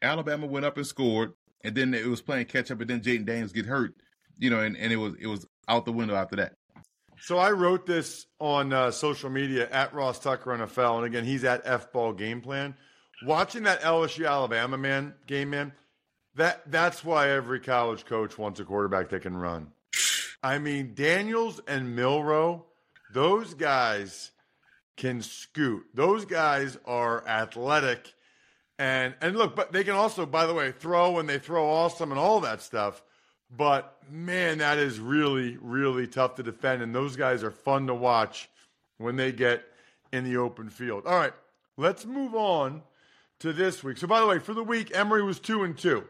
Alabama 0.01 0.47
went 0.47 0.65
up 0.65 0.79
and 0.79 0.87
scored, 0.87 1.33
and 1.63 1.75
then 1.75 1.93
it 1.93 2.07
was 2.07 2.23
playing 2.23 2.47
catch 2.47 2.71
up, 2.71 2.81
and 2.81 2.89
then 2.89 3.01
Jayden 3.01 3.27
Daniels 3.27 3.53
get 3.53 3.67
hurt, 3.67 3.95
you 4.39 4.49
know, 4.49 4.61
and, 4.61 4.77
and 4.77 4.91
it 4.91 4.97
was 4.97 5.15
it 5.21 5.27
was 5.27 5.47
out 5.69 5.85
the 5.85 5.93
window 5.93 6.15
after 6.15 6.37
that. 6.37 6.55
So 7.21 7.37
I 7.37 7.51
wrote 7.51 7.85
this 7.85 8.27
on 8.41 8.73
uh, 8.73 8.91
social 8.91 9.29
media 9.29 9.69
at 9.71 9.93
Ross 9.93 10.19
Tucker 10.19 10.57
NFL, 10.57 10.99
and 10.99 11.07
again, 11.07 11.25
he's 11.25 11.45
at 11.45 11.63
F 11.65 11.93
Ball 11.93 12.15
Game 12.15 12.41
Plan. 12.41 12.75
Watching 13.27 13.65
that 13.65 13.83
LSU 13.83 14.27
Alabama 14.27 14.79
man 14.79 15.15
game, 15.27 15.51
man, 15.51 15.73
that 16.37 16.63
that's 16.71 17.05
why 17.05 17.29
every 17.31 17.61
college 17.61 18.07
coach 18.07 18.39
wants 18.39 18.61
a 18.61 18.65
quarterback 18.65 19.11
that 19.11 19.23
can 19.23 19.37
run. 19.37 19.73
I 20.43 20.59
mean, 20.59 20.93
Daniels 20.95 21.61
and 21.67 21.97
Milroe, 21.97 22.65
those 23.13 23.55
guys 23.55 24.31
can 24.97 25.23
scoot. 25.23 25.87
Those 25.95 26.25
guys 26.25 26.79
are 26.85 27.27
athletic, 27.27 28.15
and 28.79 29.15
and 29.21 29.37
look, 29.37 29.57
but 29.57 29.73
they 29.73 29.85
can 29.85 29.95
also, 29.95 30.27
by 30.27 30.47
the 30.47 30.55
way, 30.55 30.73
throw 30.73 31.19
and 31.19 31.29
they 31.29 31.39
throw 31.39 31.67
awesome 31.67 32.11
and 32.11 32.19
all 32.19 32.41
that 32.41 32.63
stuff. 32.63 33.03
But 33.51 33.97
man, 34.11 34.59
that 34.59 34.79
is 34.79 35.01
really, 35.01 35.57
really 35.61 36.07
tough 36.07 36.35
to 36.37 36.43
defend. 36.43 36.83
And 36.83 36.95
those 36.95 37.17
guys 37.17 37.43
are 37.43 37.51
fun 37.51 37.87
to 37.87 37.95
watch 37.95 38.49
when 38.99 39.17
they 39.17 39.33
get 39.33 39.65
in 40.13 40.25
the 40.25 40.37
open 40.37 40.69
field. 40.69 41.07
All 41.07 41.17
right, 41.17 41.33
let's 41.77 42.05
move 42.05 42.35
on 42.35 42.83
to 43.41 43.53
this 43.53 43.83
week. 43.83 43.97
So, 43.99 44.07
by 44.07 44.21
the 44.21 44.27
way, 44.27 44.39
for 44.39 44.55
the 44.55 44.63
week, 44.63 44.95
Emory 44.95 45.23
was 45.23 45.41
two 45.41 45.63
and 45.63 45.77
two. 45.77 46.05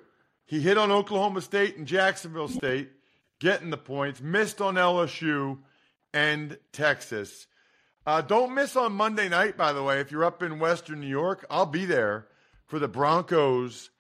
He 0.47 0.61
hit 0.61 0.79
on 0.79 0.91
Oklahoma 0.91 1.43
State 1.43 1.77
and 1.77 1.87
Jacksonville 1.87 2.49
State, 2.49 2.91
getting 3.41 3.71
the 3.71 3.77
points. 3.77 4.21
Missed 4.21 4.61
on 4.61 4.75
LSU 4.75 5.59
and 6.13 6.59
Texas. 6.73 7.47
Uh, 8.07 8.23
don't 8.23 8.55
miss 8.55 8.77
on 8.77 8.93
Monday 8.93 9.29
night, 9.29 9.57
by 9.57 9.73
the 9.73 9.83
way. 9.83 10.01
If 10.01 10.11
you're 10.11 10.25
up 10.25 10.43
in 10.43 10.59
Western 10.59 11.01
New 11.01 11.09
York, 11.09 11.45
I'll 11.51 11.67
be 11.67 11.85
there 11.85 12.27
for 12.67 12.79
the 12.79 12.89
Broncos 12.89 13.91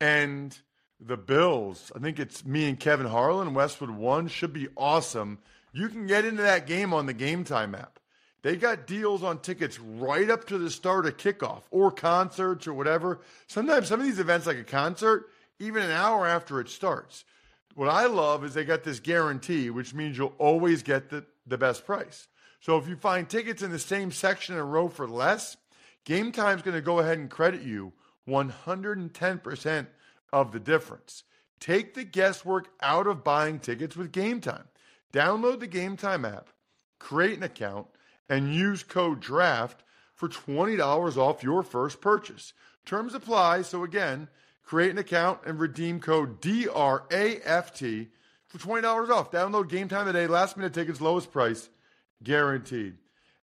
and 0.00 0.56
the 1.00 1.16
Bills. 1.16 1.92
I 1.94 1.98
think 1.98 2.18
it's 2.18 2.44
me 2.44 2.68
and 2.68 2.80
Kevin 2.80 3.06
Harlan. 3.06 3.54
Westwood 3.54 3.90
one 3.90 4.28
should 4.28 4.52
be 4.52 4.68
awesome. 4.76 5.38
You 5.72 5.88
can 5.88 6.06
get 6.06 6.24
into 6.24 6.42
that 6.42 6.66
game 6.66 6.92
on 6.92 7.06
the 7.06 7.12
Game 7.12 7.44
Time 7.44 7.74
app. 7.74 7.98
They 8.42 8.56
got 8.56 8.86
deals 8.86 9.22
on 9.22 9.40
tickets 9.40 9.78
right 9.80 10.30
up 10.30 10.46
to 10.46 10.58
the 10.58 10.70
start 10.70 11.06
of 11.06 11.16
kickoff 11.16 11.62
or 11.70 11.90
concerts 11.90 12.66
or 12.66 12.72
whatever. 12.72 13.20
Sometimes 13.48 13.88
some 13.88 14.00
of 14.00 14.06
these 14.06 14.20
events, 14.20 14.46
like 14.46 14.58
a 14.58 14.64
concert, 14.64 15.26
even 15.58 15.82
an 15.82 15.90
hour 15.90 16.26
after 16.26 16.60
it 16.60 16.68
starts. 16.68 17.24
What 17.78 17.90
I 17.90 18.06
love 18.06 18.44
is 18.44 18.54
they 18.54 18.64
got 18.64 18.82
this 18.82 18.98
guarantee, 18.98 19.70
which 19.70 19.94
means 19.94 20.18
you'll 20.18 20.34
always 20.38 20.82
get 20.82 21.10
the, 21.10 21.24
the 21.46 21.56
best 21.56 21.86
price. 21.86 22.26
So 22.58 22.76
if 22.76 22.88
you 22.88 22.96
find 22.96 23.28
tickets 23.28 23.62
in 23.62 23.70
the 23.70 23.78
same 23.78 24.10
section 24.10 24.58
and 24.58 24.72
row 24.72 24.88
for 24.88 25.06
less, 25.06 25.56
Game 26.04 26.32
Time's 26.32 26.62
going 26.62 26.74
to 26.74 26.80
go 26.80 26.98
ahead 26.98 27.18
and 27.18 27.30
credit 27.30 27.62
you 27.62 27.92
110% 28.28 29.86
of 30.32 30.50
the 30.50 30.58
difference. 30.58 31.22
Take 31.60 31.94
the 31.94 32.02
guesswork 32.02 32.66
out 32.82 33.06
of 33.06 33.22
buying 33.22 33.60
tickets 33.60 33.96
with 33.96 34.10
Game 34.10 34.40
Time. 34.40 34.66
Download 35.12 35.60
the 35.60 35.68
Game 35.68 35.96
Time 35.96 36.24
app, 36.24 36.48
create 36.98 37.36
an 37.36 37.44
account, 37.44 37.86
and 38.28 38.52
use 38.52 38.82
code 38.82 39.20
DRAFT 39.20 39.84
for 40.16 40.28
$20 40.28 41.16
off 41.16 41.44
your 41.44 41.62
first 41.62 42.00
purchase. 42.00 42.54
Terms 42.84 43.14
apply. 43.14 43.62
So 43.62 43.84
again, 43.84 44.26
create 44.68 44.90
an 44.90 44.98
account 44.98 45.40
and 45.46 45.58
redeem 45.58 45.98
code 45.98 46.42
DRAFT 46.42 48.08
for 48.48 48.58
$20 48.58 49.08
off. 49.08 49.30
Download 49.30 49.66
Game 49.66 49.88
Time 49.88 50.04
today. 50.04 50.26
Last 50.26 50.58
minute 50.58 50.74
tickets, 50.74 51.00
lowest 51.00 51.32
price, 51.32 51.70
guaranteed. 52.22 52.98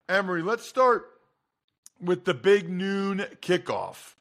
Emory, 0.09 0.41
let's 0.41 0.67
start 0.67 1.09
with 2.01 2.25
the 2.25 2.33
big 2.33 2.69
noon 2.69 3.25
kickoff. 3.41 4.15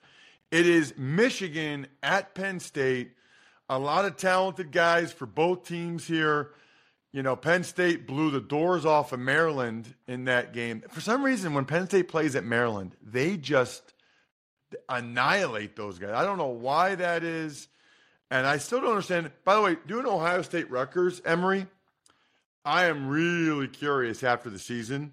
It 0.52 0.64
is 0.64 0.94
Michigan 0.96 1.88
at 2.04 2.36
Penn 2.36 2.60
State. 2.60 3.10
A 3.68 3.80
lot 3.80 4.04
of 4.04 4.16
talented 4.16 4.70
guys 4.70 5.12
for 5.12 5.26
both 5.26 5.66
teams 5.66 6.06
here. 6.06 6.50
You 7.10 7.24
know, 7.24 7.34
Penn 7.34 7.64
State 7.64 8.06
blew 8.06 8.30
the 8.30 8.40
doors 8.40 8.86
off 8.86 9.12
of 9.12 9.18
Maryland 9.18 9.92
in 10.06 10.26
that 10.26 10.52
game. 10.52 10.84
For 10.88 11.00
some 11.00 11.24
reason, 11.24 11.52
when 11.52 11.64
Penn 11.64 11.86
State 11.86 12.06
plays 12.06 12.36
at 12.36 12.44
Maryland, 12.44 12.94
they 13.02 13.36
just 13.36 13.92
annihilate 14.88 15.76
those 15.76 15.98
guys. 15.98 16.12
I 16.14 16.24
don't 16.24 16.38
know 16.38 16.48
why 16.48 16.94
that 16.94 17.24
is. 17.24 17.68
And 18.30 18.46
I 18.46 18.58
still 18.58 18.80
don't 18.80 18.90
understand. 18.90 19.30
By 19.44 19.56
the 19.56 19.60
way, 19.60 19.76
doing 19.86 20.06
Ohio 20.06 20.40
State 20.42 20.70
Rutgers, 20.70 21.20
Emory, 21.24 21.66
I 22.64 22.86
am 22.86 23.08
really 23.08 23.68
curious 23.68 24.22
after 24.22 24.48
the 24.48 24.58
season 24.58 25.12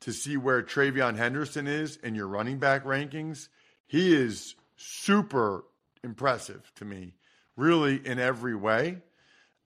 to 0.00 0.12
see 0.12 0.36
where 0.36 0.62
TreVeyon 0.62 1.16
Henderson 1.16 1.66
is 1.66 1.96
in 1.96 2.14
your 2.14 2.26
running 2.26 2.58
back 2.58 2.84
rankings. 2.84 3.48
He 3.86 4.14
is 4.14 4.54
super 4.76 5.64
impressive 6.02 6.70
to 6.76 6.84
me, 6.84 7.14
really 7.56 7.96
in 8.04 8.18
every 8.18 8.54
way. 8.54 8.98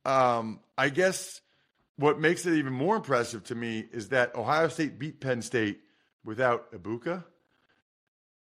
Um, 0.04 0.60
I 0.76 0.88
guess 0.88 1.40
what 1.96 2.18
makes 2.18 2.46
it 2.46 2.54
even 2.54 2.72
more 2.72 2.96
impressive 2.96 3.44
to 3.44 3.54
me 3.54 3.84
is 3.92 4.08
that 4.08 4.34
Ohio 4.34 4.68
State 4.68 4.98
beat 4.98 5.20
Penn 5.20 5.42
State 5.42 5.80
without 6.24 6.72
Egbuka, 6.72 7.24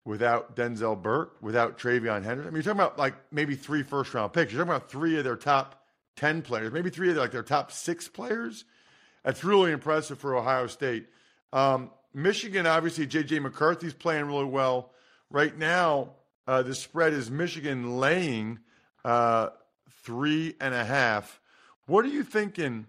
without 0.05 0.55
Denzel 0.55 1.01
Burke, 1.01 1.35
without 1.41 1.77
TreVeyon 1.77 2.23
Henderson. 2.23 2.47
I 2.47 2.51
mean, 2.51 2.55
you're 2.55 2.73
talking 2.73 2.79
about 2.79 2.97
like 2.97 3.15
maybe 3.31 3.55
three 3.55 3.83
first 3.83 4.13
round 4.13 4.33
picks. 4.33 4.51
You're 4.51 4.65
talking 4.65 4.75
about 4.75 4.89
three 4.89 5.17
of 5.17 5.23
their 5.23 5.35
top 5.35 5.83
10 6.15 6.41
players, 6.41 6.73
maybe 6.73 6.89
three 6.89 7.09
of 7.09 7.15
their, 7.15 7.23
like 7.23 7.31
their 7.31 7.43
top 7.43 7.71
six 7.71 8.07
players. 8.07 8.65
That's 9.23 9.43
really 9.43 9.71
impressive 9.71 10.19
for 10.19 10.35
Ohio 10.35 10.67
State. 10.67 11.07
Um, 11.53 11.91
Michigan, 12.13 12.65
obviously, 12.65 13.05
J.J. 13.05 13.39
McCarthy's 13.39 13.93
playing 13.93 14.25
really 14.25 14.45
well. 14.45 14.91
Right 15.29 15.55
now, 15.57 16.13
uh, 16.47 16.63
the 16.63 16.73
spread 16.73 17.13
is 17.13 17.29
Michigan 17.29 17.99
laying 17.99 18.59
uh, 19.05 19.49
three 20.03 20.55
and 20.59 20.73
a 20.73 20.83
half. 20.83 21.39
What 21.85 22.05
are 22.05 22.09
you 22.09 22.23
thinking, 22.23 22.87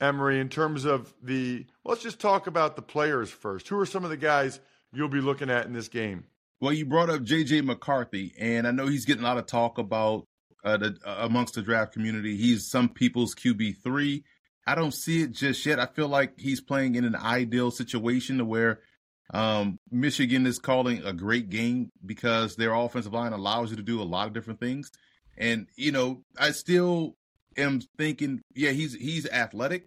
Emory, 0.00 0.38
in 0.38 0.48
terms 0.48 0.84
of 0.84 1.14
the? 1.22 1.64
Let's 1.84 2.02
just 2.02 2.20
talk 2.20 2.46
about 2.46 2.76
the 2.76 2.82
players 2.82 3.30
first. 3.30 3.68
Who 3.68 3.78
are 3.78 3.86
some 3.86 4.04
of 4.04 4.10
the 4.10 4.16
guys 4.16 4.60
you'll 4.92 5.08
be 5.08 5.20
looking 5.20 5.48
at 5.48 5.66
in 5.66 5.72
this 5.72 5.88
game? 5.88 6.24
Well, 6.60 6.72
you 6.72 6.86
brought 6.86 7.10
up 7.10 7.22
J.J. 7.22 7.60
McCarthy, 7.60 8.34
and 8.38 8.66
I 8.66 8.72
know 8.72 8.86
he's 8.86 9.04
getting 9.04 9.22
a 9.22 9.26
lot 9.26 9.38
of 9.38 9.46
talk 9.46 9.78
about 9.78 10.26
uh, 10.64 10.76
the, 10.76 10.96
uh, 11.04 11.18
amongst 11.20 11.54
the 11.54 11.62
draft 11.62 11.92
community. 11.92 12.36
He's 12.36 12.68
some 12.68 12.88
people's 12.88 13.34
QB 13.34 13.76
three. 13.82 14.24
I 14.66 14.74
don't 14.74 14.92
see 14.92 15.22
it 15.22 15.32
just 15.32 15.64
yet. 15.64 15.78
I 15.78 15.86
feel 15.86 16.08
like 16.08 16.38
he's 16.38 16.60
playing 16.60 16.96
in 16.96 17.04
an 17.04 17.16
ideal 17.16 17.70
situation 17.70 18.38
to 18.38 18.44
where 18.44 18.80
um, 19.32 19.78
Michigan 19.90 20.46
is 20.46 20.58
calling 20.58 21.04
a 21.04 21.12
great 21.12 21.48
game 21.48 21.90
because 22.04 22.56
their 22.56 22.74
offensive 22.74 23.12
line 23.12 23.32
allows 23.32 23.70
you 23.70 23.76
to 23.76 23.82
do 23.82 24.02
a 24.02 24.04
lot 24.04 24.26
of 24.26 24.34
different 24.34 24.60
things. 24.60 24.90
And, 25.36 25.68
you 25.76 25.92
know, 25.92 26.22
I 26.38 26.50
still 26.50 27.14
am 27.56 27.80
thinking, 27.96 28.42
yeah, 28.54 28.70
he's 28.70 28.94
he's 28.94 29.28
athletic. 29.28 29.86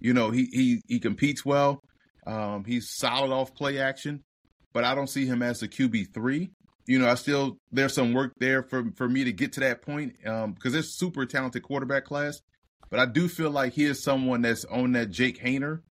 You 0.00 0.14
know, 0.14 0.30
he 0.30 0.46
he 0.52 0.82
he 0.86 0.98
competes 0.98 1.44
well. 1.44 1.80
Um, 2.26 2.64
he's 2.64 2.90
solid 2.90 3.32
off 3.32 3.54
play 3.54 3.78
action, 3.78 4.24
but 4.72 4.84
I 4.84 4.94
don't 4.94 5.08
see 5.08 5.26
him 5.26 5.42
as 5.42 5.62
a 5.62 5.68
QB 5.68 6.14
three. 6.14 6.50
You 6.86 6.98
know, 6.98 7.08
I 7.08 7.14
still 7.14 7.58
there's 7.70 7.94
some 7.94 8.14
work 8.14 8.34
there 8.38 8.62
for 8.62 8.90
for 8.96 9.08
me 9.08 9.24
to 9.24 9.32
get 9.32 9.52
to 9.54 9.60
that 9.60 9.82
point 9.82 10.14
um, 10.26 10.52
because 10.52 10.72
there's 10.72 10.94
super 10.94 11.26
talented 11.26 11.62
quarterback 11.62 12.04
class. 12.04 12.40
But 12.90 13.00
I 13.00 13.06
do 13.06 13.28
feel 13.28 13.50
like 13.50 13.74
he 13.74 13.84
is 13.84 14.02
someone 14.02 14.40
that's 14.42 14.64
on 14.64 14.92
that 14.92 15.10
Jake 15.10 15.42
Haener 15.42 15.82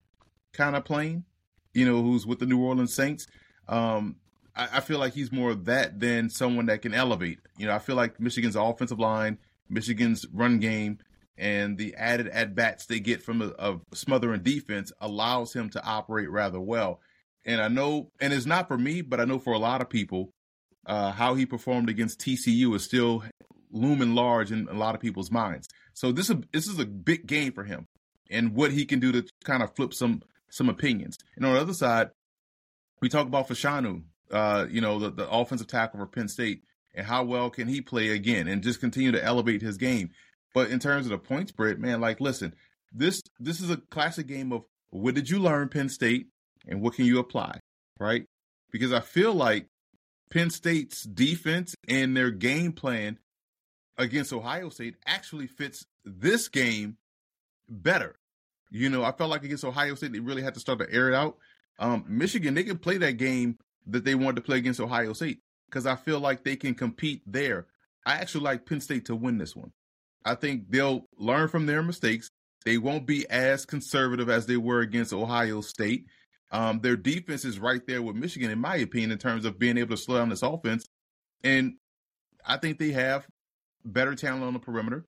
kind 0.54 0.76
of 0.76 0.84
plane 0.84 1.26
you 1.78 1.86
know, 1.86 2.02
who's 2.02 2.26
with 2.26 2.40
the 2.40 2.46
New 2.48 2.60
Orleans 2.60 2.96
Saints. 2.96 3.28
Um, 3.68 4.16
I, 4.56 4.68
I 4.74 4.80
feel 4.80 4.98
like 4.98 5.14
he's 5.14 5.32
more 5.32 5.52
of 5.52 5.66
that 5.66 6.00
than 6.00 6.32
someone 6.32 6.66
that 6.66 6.82
can 6.82 6.96
elevate. 6.96 7.38
You 7.56 7.68
know, 7.68 7.76
I 7.76 7.80
feel 7.80 7.96
like 7.96 8.20
Michigan's 8.20 8.56
offensive 8.56 9.00
line, 9.00 9.38
Michigan's 9.70 10.26
run 10.34 10.60
game, 10.60 10.98
and 11.38 11.78
the 11.78 11.94
added 11.94 12.30
at 12.30 12.56
bats 12.56 12.88
they 12.88 13.00
get 13.00 13.22
from 13.22 13.44
a, 13.44 13.54
a 13.60 13.80
smothering 13.94 14.42
defense 14.42 14.92
allows 15.00 15.54
him 15.54 15.70
to 15.70 15.86
operate 15.86 16.32
rather 16.32 16.60
well. 16.60 17.00
And 17.48 17.62
I 17.62 17.70
know, 17.70 18.12
and 18.20 18.34
it's 18.34 18.46
not 18.46 18.68
for 18.68 18.78
me, 18.78 19.02
but 19.02 19.22
I 19.22 19.26
know 19.26 19.40
for 19.40 19.54
a 19.54 19.58
lot 19.58 19.82
of 19.82 19.90
people, 19.90 20.32
uh, 20.86 21.12
how 21.12 21.34
he 21.34 21.46
performed 21.46 21.90
against 21.90 22.20
TCU 22.20 22.76
is 22.76 22.84
still 22.84 23.24
looming 23.72 24.14
large 24.14 24.52
in 24.52 24.68
a 24.70 24.74
lot 24.74 24.96
of 24.96 25.02
people's 25.02 25.32
minds. 25.32 25.68
So 25.94 26.12
this 26.12 26.30
is 26.30 26.36
this 26.52 26.68
is 26.68 26.78
a 26.78 26.86
big 26.86 27.26
game 27.26 27.54
for 27.54 27.64
him, 27.64 27.88
and 28.30 28.54
what 28.54 28.72
he 28.72 28.86
can 28.86 29.00
do 29.00 29.12
to 29.14 29.26
kind 29.44 29.64
of 29.64 29.76
flip 29.76 29.94
some 29.94 30.22
some 30.50 30.70
opinions. 30.70 31.18
And 31.36 31.46
on 31.46 31.54
the 31.54 31.62
other 31.62 31.74
side, 31.74 32.12
we 33.02 33.10
talk 33.10 33.28
about 33.28 33.48
Fashanu, 33.48 34.04
uh, 34.32 34.66
you 34.70 34.82
know, 34.82 35.00
the, 35.00 35.12
the 35.12 35.30
offensive 35.30 35.68
tackle 35.68 36.00
for 36.00 36.06
Penn 36.06 36.28
State, 36.28 36.64
and 36.94 37.08
how 37.08 37.24
well 37.24 37.50
can 37.50 37.68
he 37.68 37.82
play 37.82 38.10
again 38.10 38.48
and 38.48 38.62
just 38.62 38.80
continue 38.80 39.12
to 39.12 39.24
elevate 39.24 39.62
his 39.62 39.78
game. 39.78 40.12
But 40.54 40.70
in 40.70 40.80
terms 40.80 41.06
of 41.06 41.12
the 41.12 41.18
point 41.18 41.50
spread, 41.50 41.80
man, 41.80 42.02
like 42.02 42.20
listen, 42.20 42.54
this 42.92 43.22
this 43.40 43.62
is 43.62 43.70
a 43.70 43.78
classic 43.78 44.28
game 44.28 44.52
of 44.52 44.64
what 44.90 45.16
did 45.16 45.30
you 45.30 45.40
learn, 45.40 45.70
Penn 45.70 45.90
State, 45.90 46.28
and 46.68 46.82
what 46.82 46.94
can 46.94 47.06
you 47.06 47.20
apply, 47.20 47.60
right? 48.00 48.26
Because 48.72 48.94
I 48.94 49.00
feel 49.00 49.34
like 49.34 49.68
Penn 50.30 50.50
State's 50.50 51.04
defense 51.04 51.76
and 51.88 52.16
their 52.16 52.32
game 52.32 52.74
plan 52.74 53.18
against 53.98 54.34
Ohio 54.34 54.70
State 54.70 54.96
actually 55.06 55.48
fits 55.48 55.86
this 56.06 56.48
game 56.48 56.98
better. 57.70 58.16
You 58.70 58.90
know, 58.90 59.04
I 59.04 59.12
felt 59.12 59.30
like 59.30 59.44
against 59.44 59.64
Ohio 59.64 59.96
State, 59.96 60.12
they 60.12 60.20
really 60.20 60.44
had 60.44 60.54
to 60.56 60.60
start 60.60 60.80
to 60.80 60.94
air 60.94 61.10
it 61.10 61.16
out. 61.16 61.38
Um, 61.80 62.06
Michigan, 62.08 62.54
they 62.54 62.64
can 62.64 62.78
play 62.78 62.98
that 62.98 63.14
game 63.14 63.58
that 63.88 64.04
they 64.04 64.16
wanted 64.16 64.38
to 64.38 64.42
play 64.42 64.58
against 64.58 64.80
Ohio 64.80 65.14
State 65.14 65.40
because 65.70 65.86
I 65.86 65.96
feel 65.96 66.20
like 66.20 66.44
they 66.44 66.56
can 66.56 66.76
compete 66.76 67.22
there. 67.26 67.68
I 68.06 68.16
actually 68.16 68.44
like 68.44 68.66
Penn 68.66 68.82
State 68.82 69.06
to 69.06 69.16
win 69.16 69.38
this 69.38 69.56
one. 69.56 69.72
I 70.26 70.36
think 70.36 70.70
they'll 70.70 71.06
learn 71.18 71.48
from 71.48 71.66
their 71.66 71.82
mistakes. 71.82 72.30
They 72.66 72.78
won't 72.78 73.06
be 73.06 73.30
as 73.30 73.66
conservative 73.66 74.30
as 74.30 74.46
they 74.46 74.58
were 74.58 74.82
against 74.82 75.14
Ohio 75.14 75.62
State. 75.62 76.06
Um, 76.52 76.80
their 76.80 76.96
defense 76.96 77.44
is 77.44 77.60
right 77.60 77.86
there 77.86 78.02
with 78.02 78.16
Michigan, 78.16 78.50
in 78.50 78.60
my 78.60 78.78
opinion, 78.78 79.12
in 79.12 79.18
terms 79.18 79.46
of 79.46 79.60
being 79.60 79.78
able 79.78 79.96
to 79.96 80.02
slow 80.02 80.18
down 80.18 80.30
this 80.30 80.44
offense. 80.44 80.88
And 81.44 81.76
I 82.46 82.58
think 82.58 82.80
they 82.80 82.92
have 82.92 83.28
better 83.84 84.16
talent 84.16 84.44
on 84.44 84.54
the 84.54 84.60
perimeter, 84.60 85.06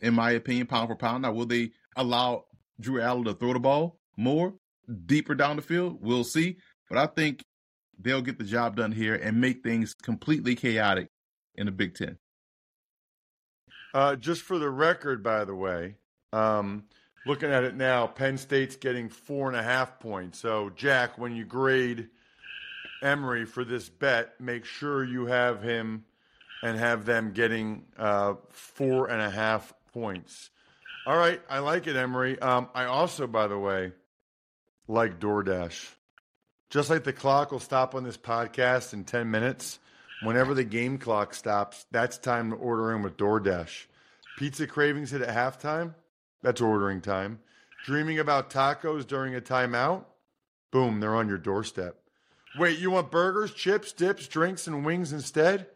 in 0.00 0.14
my 0.14 0.32
opinion, 0.32 0.66
pound 0.66 0.88
for 0.88 0.96
pound. 0.96 1.22
Now, 1.22 1.32
will 1.32 1.46
they 1.46 1.70
allow 1.96 2.44
Drew 2.80 3.00
Allar 3.00 3.24
to 3.24 3.34
throw 3.34 3.52
the 3.52 3.60
ball 3.60 3.98
more 4.16 4.54
deeper 5.06 5.34
down 5.34 5.56
the 5.56 5.62
field? 5.62 5.98
We'll 6.00 6.24
see. 6.24 6.58
But 6.88 6.98
I 6.98 7.06
think 7.06 7.42
they'll 7.98 8.22
get 8.22 8.38
the 8.38 8.44
job 8.44 8.76
done 8.76 8.92
here 8.92 9.14
and 9.14 9.40
make 9.40 9.62
things 9.62 9.94
completely 9.94 10.54
chaotic 10.54 11.08
in 11.54 11.66
the 11.66 11.72
Big 11.72 11.94
Ten. 11.94 12.18
Uh, 13.94 14.16
just 14.16 14.42
for 14.42 14.58
the 14.58 14.70
record, 14.70 15.22
by 15.22 15.44
the 15.44 15.54
way, 15.54 15.96
um, 16.32 16.84
looking 17.26 17.50
at 17.50 17.64
it 17.64 17.74
now, 17.74 18.06
Penn 18.06 18.38
State's 18.38 18.76
getting 18.76 19.08
four 19.08 19.48
and 19.48 19.56
a 19.56 19.62
half 19.62 20.00
points. 20.00 20.38
So, 20.38 20.70
Jack, 20.70 21.18
when 21.18 21.34
you 21.34 21.44
grade 21.44 22.08
Emory 23.02 23.44
for 23.44 23.64
this 23.64 23.88
bet, 23.88 24.40
make 24.40 24.64
sure 24.64 25.04
you 25.04 25.26
have 25.26 25.62
him 25.62 26.04
and 26.62 26.78
have 26.78 27.04
them 27.04 27.32
getting 27.32 27.84
uh, 27.98 28.34
four 28.50 29.10
and 29.10 29.20
a 29.20 29.30
half 29.30 29.72
points. 29.92 30.50
All 31.04 31.16
right, 31.16 31.40
I 31.50 31.58
like 31.58 31.88
it, 31.88 31.96
Emory. 31.96 32.38
Um, 32.38 32.68
I 32.74 32.84
also, 32.84 33.26
by 33.26 33.48
the 33.48 33.58
way, 33.58 33.92
like 34.86 35.18
DoorDash. 35.18 35.88
Just 36.70 36.90
like 36.90 37.04
the 37.04 37.12
clock 37.12 37.50
will 37.52 37.60
stop 37.60 37.94
on 37.94 38.04
this 38.04 38.16
podcast 38.16 38.92
in 38.92 39.04
10 39.04 39.30
minutes, 39.30 39.78
whenever 40.22 40.54
the 40.54 40.64
game 40.64 40.96
clock 40.98 41.34
stops, 41.34 41.84
that's 41.90 42.18
time 42.18 42.50
to 42.50 42.56
order 42.56 42.94
in 42.94 43.02
with 43.02 43.16
DoorDash. 43.16 43.86
Pizza 44.38 44.66
cravings 44.66 45.10
hit 45.10 45.22
at 45.22 45.34
halftime, 45.36 45.94
that's 46.42 46.60
ordering 46.60 47.00
time. 47.00 47.40
Dreaming 47.84 48.18
about 48.18 48.50
tacos 48.50 49.06
during 49.06 49.34
a 49.34 49.40
timeout, 49.40 50.04
boom, 50.70 51.00
they're 51.00 51.14
on 51.14 51.28
your 51.28 51.38
doorstep. 51.38 51.96
Wait, 52.58 52.78
you 52.78 52.90
want 52.90 53.10
burgers, 53.10 53.52
chips, 53.52 53.92
dips, 53.92 54.28
drinks, 54.28 54.66
and 54.66 54.84
wings 54.84 55.12
instead? 55.12 55.66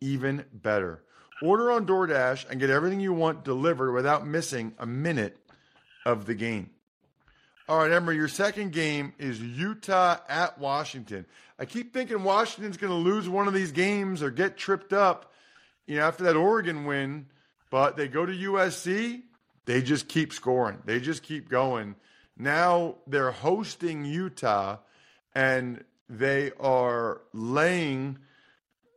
Even 0.00 0.44
better. 0.52 1.02
Order 1.42 1.72
on 1.72 1.86
DoorDash 1.86 2.48
and 2.48 2.60
get 2.60 2.70
everything 2.70 3.00
you 3.00 3.12
want 3.12 3.44
delivered 3.44 3.92
without 3.92 4.26
missing 4.26 4.72
a 4.78 4.86
minute 4.86 5.36
of 6.06 6.26
the 6.26 6.34
game. 6.34 6.70
All 7.68 7.78
right, 7.78 7.90
Emory, 7.90 8.16
your 8.16 8.28
second 8.28 8.72
game 8.72 9.14
is 9.18 9.40
Utah 9.40 10.18
at 10.28 10.58
Washington. 10.58 11.24
I 11.58 11.64
keep 11.64 11.94
thinking 11.94 12.22
Washington's 12.22 12.76
going 12.76 12.92
to 12.92 12.98
lose 12.98 13.28
one 13.28 13.48
of 13.48 13.54
these 13.54 13.72
games 13.72 14.22
or 14.22 14.30
get 14.30 14.56
tripped 14.56 14.92
up, 14.92 15.32
you 15.86 15.96
know, 15.96 16.02
after 16.02 16.24
that 16.24 16.36
Oregon 16.36 16.84
win, 16.84 17.26
but 17.70 17.96
they 17.96 18.08
go 18.08 18.26
to 18.26 18.32
USC, 18.32 19.22
they 19.66 19.82
just 19.82 20.08
keep 20.08 20.32
scoring. 20.32 20.78
They 20.84 21.00
just 21.00 21.22
keep 21.22 21.48
going. 21.48 21.96
Now 22.36 22.96
they're 23.06 23.30
hosting 23.30 24.04
Utah 24.04 24.78
and 25.34 25.84
they 26.08 26.52
are 26.60 27.22
laying 27.32 28.18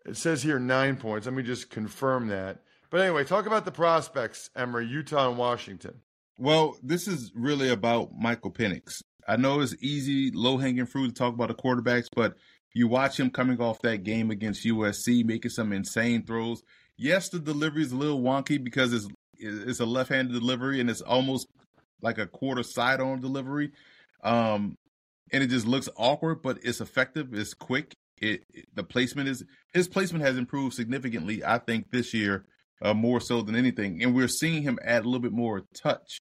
it 0.08 0.16
says 0.16 0.42
here 0.42 0.58
9 0.58 0.96
points. 0.98 1.28
Let 1.28 1.36
me 1.36 1.44
just 1.44 1.70
confirm 1.70 2.30
that. 2.30 2.62
But 2.90 3.02
anyway, 3.02 3.26
talk 3.26 3.46
about 3.46 3.66
the 3.66 3.72
prospects, 3.72 4.50
Emory, 4.56 4.88
Utah 4.88 5.30
and 5.30 5.38
Washington. 5.38 5.96
Well, 6.40 6.78
this 6.82 7.08
is 7.08 7.32
really 7.36 7.70
about 7.70 8.12
Michael 8.18 8.52
Penix. 8.52 9.02
I 9.28 9.36
know 9.36 9.60
it's 9.60 9.76
easy, 9.82 10.32
low 10.32 10.58
hanging 10.58 10.86
fruit 10.86 11.10
to 11.10 11.14
talk 11.14 11.34
about 11.34 11.50
the 11.50 11.56
quarterbacks, 11.56 12.08
but 12.16 12.36
you 12.74 12.88
watch 12.88 13.20
him 13.20 13.30
coming 13.30 13.60
off 13.60 13.82
that 13.82 14.04
game 14.04 14.32
against 14.32 14.66
USC, 14.66 15.26
making 15.26 15.52
some 15.52 15.74
insane 15.74 16.26
throws. 16.26 16.64
Yes, 16.96 17.28
the 17.28 17.40
delivery 17.40 17.82
is 17.82 17.92
a 17.92 17.98
little 17.98 18.22
wonky 18.22 18.64
because 18.64 18.94
it's 18.94 19.08
it's 19.40 19.80
a 19.80 19.86
left 19.86 20.10
handed 20.10 20.34
delivery 20.34 20.80
and 20.80 20.90
it's 20.90 21.02
almost 21.02 21.48
like 22.02 22.18
a 22.18 22.28
quarter 22.28 22.64
sidearm 22.64 23.22
delivery. 23.22 23.72
Um, 24.24 24.78
and 25.32 25.44
it 25.44 25.48
just 25.48 25.68
looks 25.68 25.90
awkward, 25.96 26.42
but 26.42 26.60
it's 26.64 26.82
effective. 26.82 27.34
It's 27.34 27.54
quick. 27.54 27.94
It, 28.18 28.44
it, 28.54 28.66
the 28.74 28.84
placement 28.84 29.30
is 29.30 29.44
his 29.74 29.88
placement 29.88 30.26
has 30.26 30.38
improved 30.38 30.76
significantly. 30.76 31.44
I 31.44 31.60
think 31.60 31.92
this 31.92 32.14
year 32.14 32.46
uh, 32.82 32.94
more 32.94 33.20
so 33.20 33.42
than 33.42 33.56
anything, 33.56 34.04
and 34.04 34.16
we're 34.16 34.28
seeing 34.28 34.64
him 34.64 34.80
add 34.84 35.04
a 35.04 35.06
little 35.06 35.20
bit 35.20 35.34
more 35.34 35.64
touch 35.74 36.20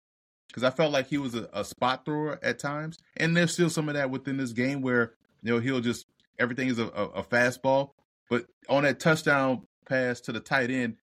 because 0.49 0.63
I 0.63 0.71
felt 0.71 0.93
like 0.93 1.09
he 1.09 1.19
was 1.19 1.35
a, 1.35 1.49
a, 1.53 1.65
spot 1.65 2.05
thrower 2.05 2.39
at 2.43 2.59
times, 2.59 2.99
and 3.17 3.37
there's 3.37 3.53
still 3.53 3.71
some 3.71 3.89
of 3.89 3.95
that 3.95 4.11
within 4.11 4.37
this 4.37 4.53
game 4.53 4.83
where 4.83 5.15
you 5.43 5.53
know 5.53 5.61
he'll 5.61 5.81
just 5.81 6.07
everything 6.39 6.69
is 6.69 6.79
a, 6.79 6.87
a, 6.87 7.05
a 7.07 7.23
fastball, 7.23 7.91
but 8.29 8.47
on 8.69 8.83
that 8.83 9.01
touchdown 9.01 9.63
pass 9.89 10.21
to 10.23 10.33
the 10.33 10.41
tight 10.41 10.71
end 10.71 10.97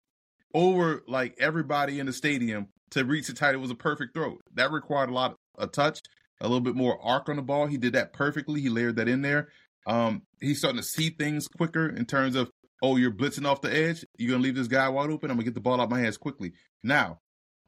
over 0.54 1.02
like 1.06 1.34
everybody 1.38 2.00
in 2.00 2.06
the 2.06 2.12
stadium 2.12 2.68
to 2.90 3.04
reach 3.04 3.26
the 3.26 3.32
tight, 3.32 3.54
it 3.54 3.58
was 3.60 3.70
a 3.70 3.76
perfect 3.76 4.14
throw. 4.14 4.38
That 4.54 4.70
required 4.70 5.10
a 5.10 5.14
lot 5.14 5.36
of 5.56 5.72
touch, 5.72 6.00
a 6.40 6.48
little 6.48 6.60
bit 6.60 6.74
more 6.74 6.98
arc 7.02 7.28
on 7.28 7.36
the 7.36 7.42
ball. 7.42 7.66
He 7.66 7.78
did 7.78 7.94
that 7.94 8.12
perfectly. 8.12 8.60
He 8.60 8.68
layered 8.68 8.96
that 8.96 9.08
in 9.08 9.22
there. 9.22 9.48
Um, 9.86 10.22
he's 10.40 10.58
starting 10.58 10.80
to 10.80 10.86
see 10.86 11.10
things 11.10 11.48
quicker 11.48 11.88
in 11.88 12.04
terms 12.06 12.36
of 12.36 12.50
oh, 12.82 12.96
you're 12.96 13.12
blitzing 13.12 13.46
off 13.46 13.60
the 13.60 13.74
edge. 13.74 14.04
You're 14.18 14.32
gonna 14.32 14.42
leave 14.42 14.56
this 14.56 14.68
guy 14.68 14.88
wide 14.88 15.10
open. 15.10 15.30
I'm 15.30 15.36
gonna 15.36 15.44
get 15.44 15.54
the 15.54 15.60
ball 15.60 15.80
out 15.80 15.90
my 15.90 16.00
hands 16.00 16.16
quickly. 16.16 16.52
Now, 16.82 17.20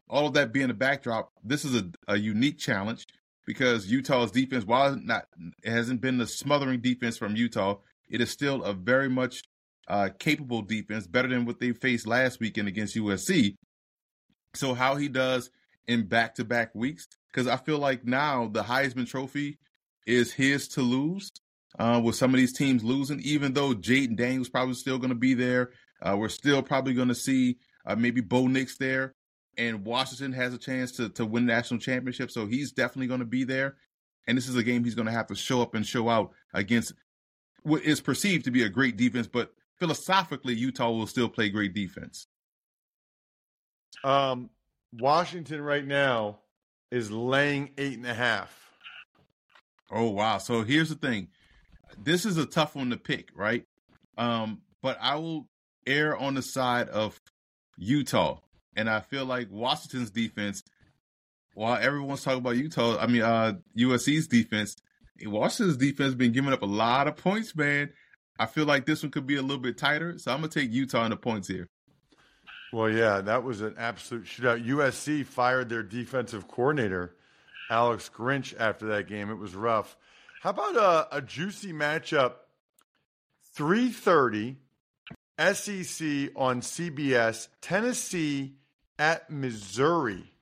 all 0.09 0.27
of 0.27 0.35
that 0.35 0.53
being 0.53 0.71
a 0.71 0.75
backdrop, 0.75 1.31
this 1.43 1.65
is 1.65 1.77
a, 1.77 1.91
a 2.09 2.19
unique 2.19 2.59
challenge 2.59 3.07
because 3.47 3.87
Utah's 3.91 4.33
defense, 4.33 4.65
while 4.65 4.97
not 4.97 5.27
it 5.63 5.71
hasn't 5.71 6.01
been 6.01 6.19
the 6.19 6.27
smothering 6.27 6.81
defense 6.81 7.17
from 7.17 7.37
Utah, 7.37 7.79
it 8.09 8.21
is 8.21 8.31
still 8.31 8.63
a 8.65 8.75
very 8.75 9.09
much 9.09 9.43
uh, 9.89 10.11
capable 10.19 10.63
defense, 10.63 11.07
better 11.07 11.29
than 11.29 11.45
what 11.45 11.61
they 11.61 11.73
faced 11.73 12.07
last 12.07 12.41
weekend 12.41 12.69
against 12.69 12.97
USC. 12.97 13.57
So 14.55 14.75
how 14.75 14.97
he 14.97 15.09
does 15.09 15.51
in 15.87 16.07
back 16.07 16.37
to 16.37 16.45
back 16.45 16.75
weeks, 16.75 17.07
because 17.33 17.47
I 17.47 17.57
feel 17.57 17.79
like 17.79 18.05
now 18.05 18.49
the 18.49 18.63
Heisman 18.63 19.09
Trophy 19.09 19.59
is 20.07 20.33
his 20.33 20.69
to 20.69 20.83
lose. 20.83 21.31
Uh, 21.77 22.01
with 22.05 22.15
some 22.15 22.33
of 22.33 22.39
these 22.39 22.53
teams 22.53 22.85
losing, 22.85 23.19
even 23.23 23.53
though 23.53 23.75
Jayden 23.75 24.17
Daniels 24.17 24.49
probably 24.49 24.75
still 24.75 24.97
going 24.97 25.09
to 25.09 25.17
be 25.17 25.35
there, 25.35 25.73
uh, 26.01 26.17
we're 26.17 26.29
still 26.29 26.63
probably 26.63 26.95
going 26.95 27.09
to 27.09 27.17
see 27.17 27.57
uh, 27.85 27.97
maybe 27.97 28.21
Bo 28.21 28.47
Nix 28.47 28.77
there 28.79 29.13
and 29.57 29.85
Washington 29.85 30.33
has 30.33 30.55
a 30.55 30.59
chance 30.59 30.93
to 30.93 31.09
to 31.11 31.25
win 31.25 31.47
national 31.47 31.81
championship, 31.81 32.31
so 32.31 32.47
he's 32.47 32.73
definitely 32.73 33.07
going 33.07 33.21
to 33.21 33.27
be 33.27 33.45
there. 33.45 33.77
And 34.27 34.37
this 34.37 34.49
is 34.49 34.57
a 34.57 34.63
game 34.63 34.85
he's 34.85 34.95
going 34.95 35.07
to 35.07 35.13
have 35.13 35.27
to 35.29 35.35
show 35.35 35.61
up 35.61 35.75
and 35.75 35.87
show 35.87 36.09
out 36.09 36.33
against 36.55 36.95
what 37.63 37.83
is 37.83 38.01
perceived 38.01 38.45
to 38.45 38.51
be 38.51 38.63
a 38.63 38.69
great 38.69 38.97
defense, 38.97 39.27
but 39.27 39.53
philosophically, 39.79 40.55
Utah 40.55 40.91
will 40.91 41.07
still 41.07 41.29
play 41.29 41.49
great 41.49 41.75
defense. 41.75 42.27
Um, 44.03 44.51
Washington 44.93 45.61
right 45.63 45.87
now 45.87 46.41
is 46.91 47.11
laying 47.11 47.71
eight 47.79 47.97
and 47.97 48.07
a 48.07 48.15
half. 48.15 48.71
Oh 49.91 50.11
wow! 50.11 50.39
So 50.39 50.63
here's 50.63 50.89
the 50.89 50.95
thing: 50.95 51.29
this 52.03 52.25
is 52.25 52.37
a 52.37 52.47
tough 52.47 52.75
one 52.75 52.91
to 52.91 52.97
pick, 52.97 53.31
right? 53.35 53.65
Um, 54.17 54.63
but 54.83 54.99
I 55.01 55.17
will 55.17 55.49
err 55.87 56.17
on 56.17 56.35
the 56.35 56.43
side 56.43 56.89
of 56.89 57.21
Utah 57.77 58.41
and 58.77 58.89
I 58.89 59.01
feel 59.01 59.25
like 59.25 59.49
Washington's 59.51 60.11
defense, 60.11 60.63
while 61.55 61.77
everyone's 61.81 62.23
talking 62.23 62.41
about 62.41 62.57
Utah, 62.57 62.99
I 62.99 63.07
mean 63.07 63.23
uh 63.23 63.55
USC's 63.79 64.27
defense, 64.27 64.77
Washington's 65.25 65.77
defense 65.77 66.15
been 66.15 66.33
giving 66.33 66.53
up 66.53 66.63
a 66.63 66.67
lot 66.67 67.09
of 67.09 67.17
points, 67.17 67.55
man. 67.55 67.91
I 68.39 68.47
feel 68.47 68.65
like 68.65 68.87
this 68.87 69.03
one 69.03 69.13
could 69.13 69.27
be 69.27 69.37
a 69.37 69.43
little 69.43 69.59
bit 69.59 69.79
tighter, 69.79 70.19
so 70.19 70.33
I'm 70.33 70.39
gonna 70.39 70.49
take 70.49 70.73
Utah 70.73 71.05
in 71.05 71.11
the 71.11 71.17
points 71.17 71.49
here. 71.49 71.69
Well, 72.73 72.91
yeah, 72.91 73.21
that 73.21 73.45
was 73.45 73.61
an 73.61 73.77
absolute 73.79 74.25
shootout. 74.25 74.67
USC 74.67 75.25
fired 75.25 75.69
their 75.69 75.85
defensive 75.85 76.49
coordinator, 76.49 77.15
Alex 77.71 78.11
Grinch, 78.13 78.53
after 78.59 78.87
that 78.87 79.07
game. 79.07 79.31
It 79.31 79.39
was 79.39 79.55
rough. 79.55 79.97
How 80.43 80.51
about 80.51 80.77
a, 80.77 81.19
a 81.19 81.23
juicy 81.23 81.73
matchup? 81.73 82.35
330 83.55 84.57
SEC 85.39 86.33
on 86.37 86.61
CBS, 86.61 87.49
Tennessee 87.61 88.57
at 88.99 89.31
Missouri, 89.31 90.33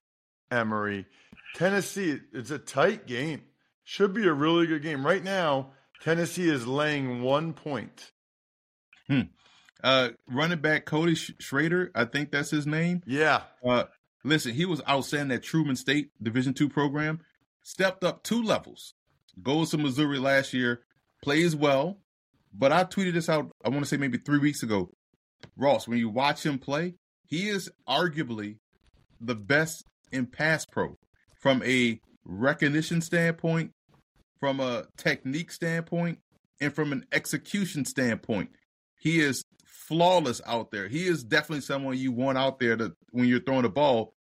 Emory. 0.50 1.06
Tennessee, 1.54 2.20
it's 2.32 2.50
a 2.50 2.58
tight 2.58 3.06
game. 3.06 3.42
Should 3.84 4.14
be 4.14 4.26
a 4.26 4.32
really 4.32 4.66
good 4.66 4.82
game. 4.82 5.04
Right 5.04 5.22
now, 5.22 5.72
Tennessee 6.02 6.48
is 6.48 6.66
laying 6.66 7.22
one 7.22 7.52
point. 7.52 8.12
Hmm. 9.08 9.22
Uh, 9.82 10.10
running 10.28 10.60
back 10.60 10.84
Cody 10.84 11.14
Schrader, 11.14 11.90
I 11.94 12.04
think 12.04 12.30
that's 12.30 12.50
his 12.50 12.66
name. 12.66 13.02
Yeah. 13.06 13.42
Uh, 13.66 13.84
listen, 14.24 14.52
he 14.52 14.64
was 14.64 14.80
outstanding 14.88 15.34
at 15.36 15.42
Truman 15.42 15.76
State 15.76 16.10
Division 16.22 16.54
two 16.54 16.68
program. 16.68 17.20
Stepped 17.62 18.04
up 18.04 18.22
two 18.22 18.42
levels. 18.42 18.94
Goes 19.42 19.70
to 19.70 19.78
Missouri 19.78 20.18
last 20.18 20.52
year. 20.52 20.82
Plays 21.22 21.54
well. 21.56 21.98
But 22.52 22.72
I 22.72 22.84
tweeted 22.84 23.14
this 23.14 23.28
out. 23.28 23.50
I 23.64 23.70
want 23.70 23.82
to 23.82 23.88
say 23.88 23.96
maybe 23.96 24.18
three 24.18 24.38
weeks 24.38 24.62
ago. 24.62 24.90
Ross, 25.56 25.88
when 25.88 25.98
you 25.98 26.08
watch 26.08 26.44
him 26.44 26.58
play, 26.58 26.94
he 27.24 27.48
is 27.48 27.70
arguably 27.88 28.58
the 29.20 29.34
best 29.34 29.84
in 30.10 30.26
pass 30.26 30.66
pro 30.66 30.98
from 31.40 31.62
a 31.64 31.98
recognition 32.24 33.00
standpoint, 33.00 33.72
from 34.42 34.58
a 34.58 34.84
technique 34.96 35.52
standpoint, 35.52 36.18
and 36.60 36.74
from 36.74 36.90
an 36.90 37.06
execution 37.12 37.84
standpoint. 37.84 38.50
He 38.98 39.20
is 39.20 39.44
flawless 39.64 40.40
out 40.44 40.72
there. 40.72 40.88
He 40.88 41.06
is 41.06 41.22
definitely 41.22 41.60
someone 41.60 41.96
you 41.96 42.10
want 42.10 42.38
out 42.38 42.58
there 42.58 42.76
to 42.76 42.92
when 43.12 43.28
you're 43.28 43.38
throwing 43.38 43.62
the 43.62 43.68
ball 43.68 44.16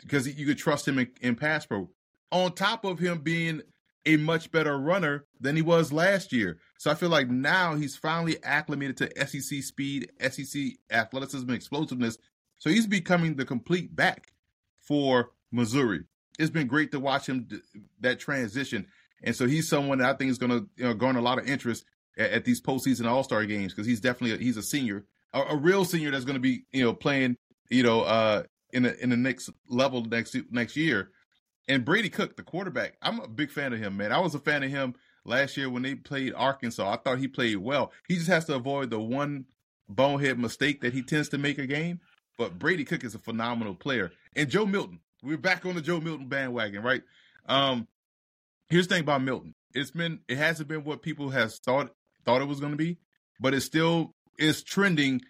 because 0.00 0.26
you 0.26 0.46
could 0.46 0.58
trust 0.58 0.88
him 0.88 0.98
in, 0.98 1.12
in 1.20 1.36
pass 1.36 1.64
pro. 1.64 1.88
On 2.32 2.52
top 2.52 2.84
of 2.84 2.98
him 2.98 3.20
being 3.20 3.62
a 4.04 4.16
much 4.16 4.50
better 4.50 4.76
runner 4.76 5.26
than 5.40 5.54
he 5.54 5.62
was 5.62 5.92
last 5.92 6.32
year. 6.32 6.58
So 6.76 6.90
I 6.90 6.94
feel 6.94 7.10
like 7.10 7.28
now 7.28 7.76
he's 7.76 7.94
finally 7.94 8.42
acclimated 8.42 8.96
to 8.96 9.26
SEC 9.28 9.62
speed, 9.62 10.10
SEC 10.28 10.60
athleticism, 10.90 11.48
explosiveness. 11.50 12.18
So 12.58 12.68
he's 12.68 12.88
becoming 12.88 13.36
the 13.36 13.44
complete 13.44 13.94
back 13.94 14.32
for 14.80 15.30
Missouri. 15.52 16.00
It's 16.40 16.50
been 16.50 16.66
great 16.66 16.90
to 16.90 16.98
watch 16.98 17.28
him 17.28 17.44
d- 17.44 17.60
that 18.00 18.18
transition. 18.18 18.88
And 19.22 19.34
so 19.34 19.46
he's 19.46 19.68
someone 19.68 19.98
that 19.98 20.14
I 20.14 20.16
think 20.16 20.30
is 20.30 20.38
going 20.38 20.50
to 20.50 20.68
you 20.76 20.84
know, 20.84 20.94
garner 20.94 21.18
a 21.18 21.22
lot 21.22 21.38
of 21.38 21.48
interest 21.48 21.84
at, 22.18 22.30
at 22.30 22.44
these 22.44 22.60
postseason 22.60 23.06
All 23.06 23.24
Star 23.24 23.44
games 23.46 23.72
because 23.72 23.86
he's 23.86 24.00
definitely 24.00 24.36
a, 24.36 24.38
he's 24.38 24.56
a 24.56 24.62
senior, 24.62 25.04
a, 25.32 25.40
a, 25.40 25.56
real 25.56 25.84
senior 25.84 26.10
that's 26.10 26.24
going 26.24 26.34
to 26.34 26.40
be 26.40 26.64
you 26.72 26.82
know 26.82 26.92
playing 26.92 27.36
you 27.70 27.82
know 27.82 28.02
uh, 28.02 28.42
in 28.72 28.82
the 28.84 29.02
in 29.02 29.10
the 29.10 29.16
next 29.16 29.50
level 29.68 30.04
next 30.04 30.36
next 30.50 30.76
year. 30.76 31.10
And 31.68 31.84
Brady 31.84 32.08
Cook, 32.10 32.36
the 32.36 32.42
quarterback, 32.42 32.96
I'm 33.02 33.20
a 33.20 33.28
big 33.28 33.50
fan 33.50 33.72
of 33.72 33.78
him, 33.78 33.96
man. 33.96 34.10
I 34.12 34.18
was 34.18 34.34
a 34.34 34.40
fan 34.40 34.64
of 34.64 34.70
him 34.70 34.94
last 35.24 35.56
year 35.56 35.70
when 35.70 35.82
they 35.82 35.94
played 35.94 36.34
Arkansas. 36.34 36.92
I 36.92 36.96
thought 36.96 37.18
he 37.18 37.28
played 37.28 37.56
well. 37.58 37.92
He 38.08 38.16
just 38.16 38.26
has 38.26 38.44
to 38.46 38.56
avoid 38.56 38.90
the 38.90 38.98
one 38.98 39.46
bonehead 39.88 40.38
mistake 40.38 40.80
that 40.80 40.92
he 40.92 41.02
tends 41.02 41.28
to 41.30 41.38
make 41.38 41.58
a 41.58 41.66
game. 41.66 42.00
But 42.36 42.58
Brady 42.58 42.84
Cook 42.84 43.04
is 43.04 43.14
a 43.14 43.20
phenomenal 43.20 43.74
player. 43.74 44.10
And 44.34 44.50
Joe 44.50 44.66
Milton, 44.66 45.00
we're 45.22 45.36
back 45.36 45.64
on 45.64 45.74
the 45.74 45.80
Joe 45.80 46.00
Milton 46.00 46.28
bandwagon, 46.28 46.82
right? 46.82 47.02
Um, 47.46 47.86
here's 48.72 48.88
the 48.88 48.94
thing 48.94 49.02
about 49.02 49.22
Milton. 49.22 49.54
It's 49.74 49.90
been 49.90 50.20
it 50.28 50.38
hasn't 50.38 50.68
been 50.68 50.82
what 50.84 51.02
people 51.02 51.30
has 51.30 51.58
thought 51.58 51.90
thought 52.24 52.40
it 52.40 52.48
was 52.48 52.58
going 52.58 52.72
to 52.72 52.78
be, 52.78 52.98
but 53.38 53.54
it 53.54 53.60
still 53.60 54.14
is 54.38 54.62
trending 54.62 55.20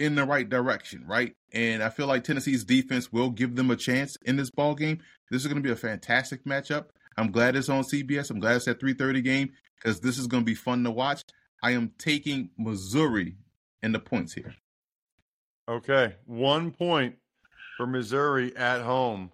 in 0.00 0.14
the 0.14 0.24
right 0.24 0.48
direction, 0.48 1.04
right? 1.06 1.34
And 1.52 1.82
I 1.82 1.90
feel 1.90 2.06
like 2.06 2.24
Tennessee's 2.24 2.64
defense 2.64 3.12
will 3.12 3.30
give 3.30 3.54
them 3.54 3.70
a 3.70 3.76
chance 3.76 4.16
in 4.24 4.36
this 4.36 4.50
ball 4.50 4.74
game. 4.74 4.98
This 5.30 5.42
is 5.42 5.46
going 5.46 5.62
to 5.62 5.66
be 5.66 5.72
a 5.72 5.76
fantastic 5.76 6.44
matchup. 6.44 6.86
I'm 7.16 7.30
glad 7.30 7.56
it's 7.56 7.68
on 7.68 7.84
CBS. 7.84 8.30
I'm 8.30 8.40
glad 8.40 8.56
it's 8.56 8.68
at 8.68 8.80
3:30 8.80 9.22
game 9.22 9.52
because 9.76 10.00
this 10.00 10.18
is 10.18 10.26
going 10.26 10.42
to 10.42 10.46
be 10.46 10.54
fun 10.54 10.82
to 10.84 10.90
watch. 10.90 11.22
I 11.62 11.72
am 11.72 11.92
taking 11.98 12.50
Missouri 12.58 13.36
in 13.82 13.92
the 13.92 13.98
points 13.98 14.32
here. 14.32 14.54
Okay, 15.68 16.14
one 16.24 16.70
point 16.70 17.16
for 17.76 17.86
Missouri 17.86 18.56
at 18.56 18.80
home. 18.80 19.32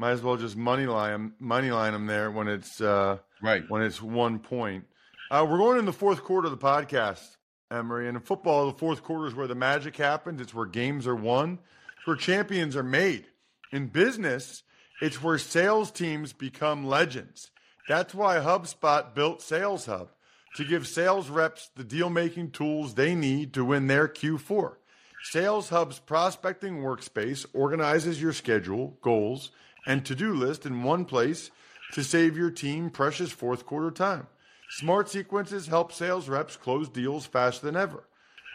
Might 0.00 0.12
as 0.12 0.22
well 0.22 0.38
just 0.38 0.56
money 0.56 0.86
line 0.86 1.12
them, 1.12 1.34
money 1.38 1.70
line 1.70 1.92
them 1.92 2.06
there 2.06 2.30
when 2.30 2.48
it's 2.48 2.80
uh, 2.80 3.18
right 3.42 3.62
when 3.68 3.82
it's 3.82 4.00
one 4.00 4.38
point. 4.38 4.86
Uh, 5.30 5.46
we're 5.46 5.58
going 5.58 5.78
in 5.78 5.84
the 5.84 5.92
fourth 5.92 6.24
quarter 6.24 6.46
of 6.46 6.58
the 6.58 6.66
podcast, 6.66 7.36
Emory. 7.70 8.08
And 8.08 8.16
in 8.16 8.22
football, 8.22 8.64
the 8.72 8.78
fourth 8.78 9.02
quarter 9.02 9.26
is 9.26 9.34
where 9.34 9.46
the 9.46 9.54
magic 9.54 9.98
happens. 9.98 10.40
It's 10.40 10.54
where 10.54 10.64
games 10.64 11.06
are 11.06 11.14
won. 11.14 11.58
It's 11.98 12.06
where 12.06 12.16
champions 12.16 12.76
are 12.76 12.82
made. 12.82 13.26
In 13.72 13.88
business, 13.88 14.62
it's 15.02 15.22
where 15.22 15.36
sales 15.36 15.90
teams 15.90 16.32
become 16.32 16.86
legends. 16.86 17.50
That's 17.86 18.14
why 18.14 18.36
HubSpot 18.38 19.14
built 19.14 19.42
Sales 19.42 19.84
Hub 19.84 20.08
to 20.56 20.64
give 20.64 20.86
sales 20.86 21.28
reps 21.28 21.68
the 21.76 21.84
deal 21.84 22.08
making 22.08 22.52
tools 22.52 22.94
they 22.94 23.14
need 23.14 23.52
to 23.52 23.66
win 23.66 23.86
their 23.86 24.08
Q4. 24.08 24.76
Sales 25.24 25.68
Hub's 25.68 25.98
prospecting 25.98 26.78
workspace 26.78 27.44
organizes 27.52 28.22
your 28.22 28.32
schedule, 28.32 28.96
goals, 29.02 29.50
and 29.86 30.04
to 30.06 30.14
do 30.14 30.34
list 30.34 30.66
in 30.66 30.82
one 30.82 31.04
place 31.04 31.50
to 31.92 32.04
save 32.04 32.36
your 32.36 32.50
team 32.50 32.90
precious 32.90 33.32
fourth 33.32 33.66
quarter 33.66 33.90
time. 33.90 34.26
Smart 34.70 35.08
sequences 35.08 35.66
help 35.66 35.92
sales 35.92 36.28
reps 36.28 36.56
close 36.56 36.88
deals 36.88 37.26
faster 37.26 37.66
than 37.66 37.76
ever. 37.76 38.04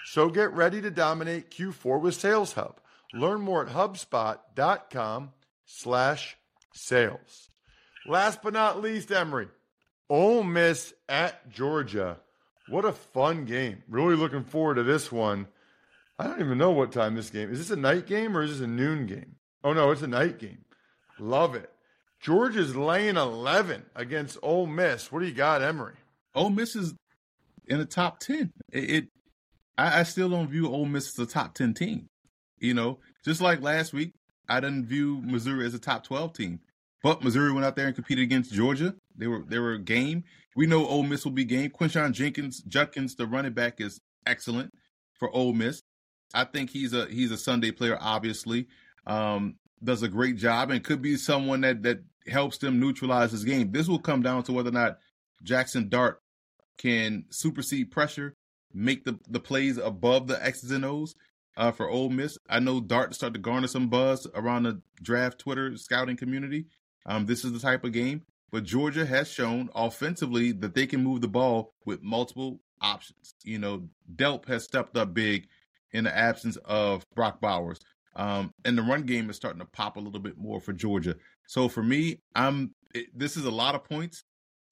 So 0.05 0.29
get 0.29 0.53
ready 0.53 0.81
to 0.81 0.91
dominate 0.91 1.51
Q4 1.51 1.99
with 1.99 2.15
Sales 2.15 2.53
Hub. 2.53 2.79
Learn 3.13 3.41
more 3.41 3.65
at 3.65 3.73
HubSpot.com 3.73 5.31
slash 5.65 6.37
sales. 6.73 7.49
Last 8.07 8.41
but 8.43 8.53
not 8.53 8.81
least, 8.81 9.11
Emory, 9.11 9.47
Ole 10.09 10.43
Miss 10.43 10.93
at 11.09 11.49
Georgia. 11.49 12.17
What 12.69 12.85
a 12.85 12.91
fun 12.91 13.45
game. 13.45 13.83
Really 13.89 14.15
looking 14.15 14.43
forward 14.43 14.75
to 14.75 14.83
this 14.83 15.11
one. 15.11 15.47
I 16.17 16.25
don't 16.25 16.39
even 16.39 16.57
know 16.57 16.71
what 16.71 16.91
time 16.91 17.15
this 17.15 17.29
game 17.29 17.51
is. 17.51 17.57
This 17.57 17.71
a 17.71 17.75
night 17.75 18.05
game 18.05 18.37
or 18.37 18.43
is 18.43 18.51
this 18.51 18.61
a 18.61 18.67
noon 18.67 19.05
game? 19.05 19.35
Oh 19.63 19.73
no, 19.73 19.91
it's 19.91 20.01
a 20.01 20.07
night 20.07 20.39
game. 20.39 20.64
Love 21.19 21.55
it. 21.55 21.69
Georgia's 22.19 22.75
laying 22.75 23.17
11 23.17 23.85
against 23.95 24.37
Ole 24.41 24.65
Miss. 24.65 25.11
What 25.11 25.19
do 25.19 25.27
you 25.27 25.33
got, 25.33 25.61
Emory? 25.61 25.95
Ole 26.33 26.49
Miss 26.49 26.75
is 26.75 26.93
in 27.67 27.77
the 27.77 27.85
top 27.85 28.19
10. 28.19 28.51
It, 28.71 28.89
it 28.89 29.07
I, 29.77 29.99
I, 29.99 30.03
still 30.03 30.29
don't 30.29 30.49
view 30.49 30.67
Ole 30.67 30.85
Miss 30.85 31.07
as 31.07 31.27
a 31.27 31.29
top 31.29 31.53
10 31.53 31.73
team. 31.73 32.07
You 32.59 32.73
know, 32.73 32.99
just 33.23 33.41
like 33.41 33.61
last 33.61 33.93
week, 33.93 34.13
I 34.49 34.59
didn't 34.59 34.85
view 34.85 35.21
Missouri 35.23 35.65
as 35.65 35.73
a 35.73 35.79
top 35.79 36.03
12 36.03 36.33
team. 36.33 36.59
But 37.03 37.23
Missouri 37.23 37.51
went 37.51 37.65
out 37.65 37.75
there 37.75 37.85
and 37.85 37.95
competed 37.95 38.23
against 38.23 38.51
Georgia. 38.51 38.95
They 39.15 39.27
were 39.27 39.43
they 39.47 39.59
were 39.59 39.77
game. 39.77 40.23
We 40.55 40.65
know 40.65 40.87
Ole 40.87 41.03
Miss 41.03 41.23
will 41.23 41.33
be 41.33 41.45
game. 41.45 41.69
Quinshon 41.69 42.13
Jenkins, 42.13 42.61
Judkins, 42.63 43.15
the 43.15 43.27
running 43.27 43.53
back, 43.53 43.79
is 43.79 43.99
excellent 44.25 44.71
for 45.13 45.29
Ole 45.29 45.53
Miss. 45.53 45.81
I 46.33 46.45
think 46.45 46.71
he's 46.71 46.93
a 46.93 47.05
he's 47.05 47.29
a 47.29 47.37
Sunday 47.37 47.69
player, 47.71 47.97
obviously. 48.01 48.67
Um, 49.05 49.57
does 49.83 50.03
a 50.03 50.07
great 50.07 50.37
job 50.37 50.71
and 50.71 50.83
could 50.83 51.01
be 51.01 51.15
someone 51.17 51.61
that 51.61 51.83
that 51.83 52.03
helps 52.27 52.57
them 52.57 52.79
neutralize 52.79 53.31
this 53.31 53.43
game. 53.43 53.71
This 53.71 53.87
will 53.87 53.99
come 53.99 54.21
down 54.21 54.43
to 54.43 54.51
whether 54.51 54.69
or 54.69 54.73
not 54.73 54.97
Jaxson 55.43 55.89
Dart 55.89 56.21
can 56.77 57.25
supersede 57.29 57.91
pressure, 57.91 58.35
make 58.73 59.05
the, 59.05 59.19
the 59.29 59.39
plays 59.39 59.77
above 59.77 60.27
the 60.27 60.43
X's 60.43 60.71
and 60.71 60.85
O's 60.85 61.15
uh, 61.57 61.71
for 61.71 61.89
Ole 61.89 62.09
Miss. 62.09 62.37
I 62.49 62.59
know 62.59 62.81
Dart 62.81 63.13
started 63.15 63.35
to 63.35 63.39
garner 63.39 63.67
some 63.67 63.89
buzz 63.89 64.27
around 64.33 64.63
the 64.63 64.81
draft 65.01 65.39
Twitter 65.39 65.77
scouting 65.77 66.17
community. 66.17 66.65
Um, 67.05 67.25
this 67.25 67.45
is 67.45 67.53
the 67.53 67.59
type 67.59 67.83
of 67.83 67.91
game, 67.91 68.23
but 68.51 68.63
Georgia 68.63 69.05
has 69.05 69.29
shown 69.29 69.69
offensively 69.75 70.51
that 70.53 70.73
they 70.73 70.87
can 70.87 71.03
move 71.03 71.21
the 71.21 71.27
ball 71.27 71.73
with 71.85 72.01
multiple 72.01 72.59
options. 72.81 73.35
You 73.43 73.59
know, 73.59 73.87
Delp 74.15 74.47
has 74.47 74.63
stepped 74.63 74.97
up 74.97 75.13
big 75.13 75.47
in 75.91 76.05
the 76.05 76.17
absence 76.17 76.57
of 76.65 77.05
Brock 77.15 77.39
Bowers. 77.39 77.79
Um, 78.15 78.51
and 78.63 78.77
the 78.77 78.81
run 78.81 79.03
game 79.03 79.29
is 79.29 79.35
starting 79.35 79.59
to 79.59 79.65
pop 79.65 79.97
a 79.97 79.99
little 79.99 80.19
bit 80.19 80.37
more 80.37 80.61
for 80.61 80.73
Georgia. 80.73 81.15
So 81.47 81.67
for 81.67 81.83
me, 81.83 82.19
I'm 82.33 82.73
it, 82.93 83.07
this 83.17 83.35
is 83.35 83.45
a 83.45 83.51
lot 83.51 83.75
of 83.75 83.83
points, 83.83 84.23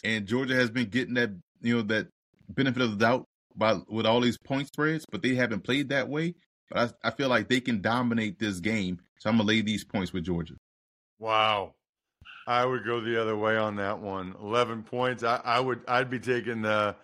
and 0.03 0.25
Georgia 0.25 0.56
has 0.56 0.69
been 0.69 0.89
getting 0.89 1.15
that 1.15 1.32
you 1.62 1.77
know 1.77 1.82
that 1.84 2.08
benefit 2.49 2.82
of 2.82 2.91
the 2.91 3.06
doubt 3.06 3.25
by 3.56 3.79
with 3.89 4.06
all 4.06 4.21
these 4.21 4.38
point 4.38 4.67
spreads, 4.67 5.06
but 5.12 5.21
they 5.21 5.36
haven't 5.36 5.63
played 5.63 5.89
that 5.89 6.08
way. 6.08 6.36
But 6.69 6.95
I, 7.03 7.10
I 7.10 7.12
feel 7.12 7.29
like 7.29 7.49
they 7.49 7.60
can 7.60 7.82
dominate 7.82 8.39
this 8.39 8.60
game, 8.60 8.99
so 9.19 9.29
I'm 9.29 9.38
gonna 9.38 9.47
lay 9.47 9.62
these 9.62 9.84
points 9.84 10.13
with 10.13 10.23
Georgia. 10.23 10.56
Wow, 11.19 11.73
I 12.47 12.65
would 12.65 12.86
go 12.86 13.01
the 13.01 13.21
other 13.21 13.36
way 13.36 13.58
on 13.58 13.75
that 13.75 13.99
one. 13.99 14.36
Eleven 14.41 14.84
points. 14.84 15.23
I, 15.23 15.41
I 15.43 15.60
would. 15.60 15.82
I'd 15.88 16.10
be 16.10 16.19
taking 16.19 16.62
the 16.62 16.95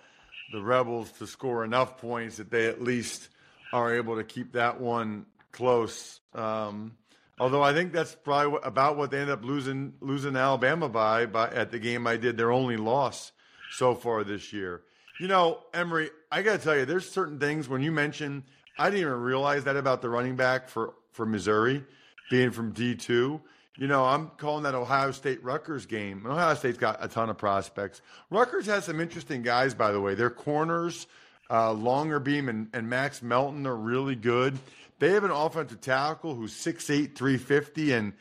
the 0.54 0.62
Rebels 0.62 1.12
to 1.13 1.28
score 1.28 1.65
enough 1.65 1.97
points 1.97 2.38
that 2.38 2.49
they 2.49 2.67
at 2.67 2.82
least 2.82 3.30
are 3.71 3.93
able 3.93 4.15
to 4.15 4.23
keep 4.23 4.54
that 4.54 4.80
one 4.80 5.25
close. 5.51 6.19
Um, 6.33 6.93
although 7.39 7.63
I 7.63 7.73
think 7.73 7.93
that's 7.93 8.15
probably 8.15 8.59
about 8.63 8.97
what 8.97 9.12
they 9.12 9.19
end 9.19 9.29
up 9.29 9.43
losing 9.43 9.93
losing 10.01 10.35
Alabama 10.35 10.89
by, 10.89 11.25
by 11.25 11.49
at 11.49 11.71
the 11.71 11.79
game 11.79 12.07
I 12.07 12.17
did 12.17 12.38
their 12.38 12.51
only 12.51 12.77
loss 12.77 13.31
so 13.71 13.95
far 13.95 14.23
this 14.23 14.53
year. 14.53 14.81
You 15.19 15.27
know, 15.27 15.59
Emory, 15.73 16.12
I 16.31 16.41
got 16.41 16.59
to 16.59 16.63
tell 16.63 16.77
you, 16.77 16.85
there's 16.85 17.09
certain 17.09 17.39
things 17.39 17.67
when 17.67 17.81
you 17.81 17.91
mention, 17.91 18.43
I 18.77 18.85
didn't 18.85 19.01
even 19.01 19.19
realize 19.19 19.65
that 19.65 19.75
about 19.75 20.01
the 20.01 20.09
running 20.09 20.38
back 20.38 20.69
for, 20.69 20.93
for 21.12 21.25
Missouri 21.25 21.83
being 22.29 22.51
from 22.51 22.73
D2. 22.73 23.41
You 23.77 23.88
know, 23.88 24.05
I'm 24.05 24.31
calling 24.38 24.63
that 24.63 24.75
Ohio 24.75 25.12
State 25.12 25.43
Rutgers 25.43 25.85
game. 25.85 26.25
Ohio 26.25 26.53
State's 26.55 26.77
got 26.77 27.03
a 27.03 27.07
ton 27.07 27.29
of 27.29 27.38
prospects. 27.38 28.01
Rutgers 28.29 28.65
has 28.67 28.85
some 28.85 29.01
interesting 29.01 29.41
guys, 29.41 29.73
by 29.73 29.91
the 29.91 29.99
way. 29.99 30.15
Their 30.15 30.29
corners, 30.29 31.07
uh, 31.49 31.69
Longerbeam 31.69 32.49
and, 32.49 32.69
and 32.73 32.89
Max 32.89 33.21
Melton 33.21 33.65
are 33.67 33.75
really 33.75 34.15
good. 34.15 34.57
They 34.99 35.12
have 35.12 35.23
an 35.23 35.31
offensive 35.31 35.81
tackle 35.81 36.35
who's 36.35 36.53
6'8, 36.53 37.15
350, 37.15 37.93
and 37.93 38.13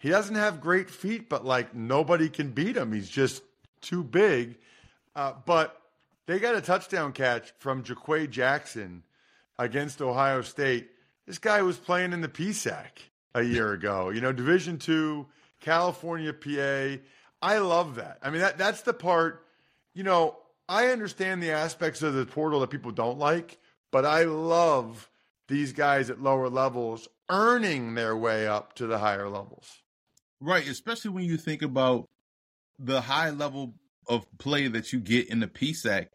he 0.00 0.10
doesn't 0.10 0.34
have 0.34 0.60
great 0.60 0.90
feet, 0.90 1.28
but 1.28 1.44
like 1.44 1.74
nobody 1.74 2.28
can 2.28 2.50
beat 2.50 2.76
him. 2.76 2.92
He's 2.92 3.08
just 3.08 3.42
too 3.80 4.04
big. 4.04 4.58
Uh, 5.14 5.32
but 5.44 5.80
they 6.26 6.38
got 6.38 6.54
a 6.54 6.60
touchdown 6.60 7.12
catch 7.12 7.52
from 7.58 7.82
JaQuae 7.82 8.30
Jackson 8.30 9.02
against 9.58 10.02
Ohio 10.02 10.42
State. 10.42 10.90
This 11.26 11.38
guy 11.38 11.62
was 11.62 11.78
playing 11.78 12.12
in 12.12 12.20
the 12.20 12.28
PSAC 12.28 12.86
a 13.34 13.42
year 13.42 13.72
ago. 13.72 14.10
You 14.10 14.20
know, 14.20 14.32
Division 14.32 14.78
two, 14.78 15.26
California, 15.60 16.32
PA. 16.32 17.00
I 17.42 17.58
love 17.58 17.96
that. 17.96 18.18
I 18.22 18.30
mean, 18.30 18.40
that 18.40 18.58
that's 18.58 18.82
the 18.82 18.92
part. 18.92 19.46
You 19.94 20.02
know, 20.02 20.36
I 20.68 20.88
understand 20.88 21.42
the 21.42 21.52
aspects 21.52 22.02
of 22.02 22.14
the 22.14 22.26
portal 22.26 22.60
that 22.60 22.70
people 22.70 22.90
don't 22.90 23.18
like, 23.18 23.58
but 23.90 24.04
I 24.04 24.24
love 24.24 25.08
these 25.48 25.72
guys 25.72 26.10
at 26.10 26.20
lower 26.20 26.48
levels 26.48 27.08
earning 27.30 27.94
their 27.94 28.16
way 28.16 28.46
up 28.46 28.74
to 28.74 28.86
the 28.86 28.98
higher 28.98 29.28
levels. 29.28 29.82
Right, 30.40 30.66
especially 30.68 31.10
when 31.12 31.24
you 31.24 31.36
think 31.36 31.62
about 31.62 32.08
the 32.78 33.00
high 33.00 33.30
level 33.30 33.74
of 34.08 34.26
play 34.38 34.68
that 34.68 34.92
you 34.92 35.00
get 35.00 35.28
in 35.28 35.40
the 35.40 35.46
PSAC, 35.46 36.08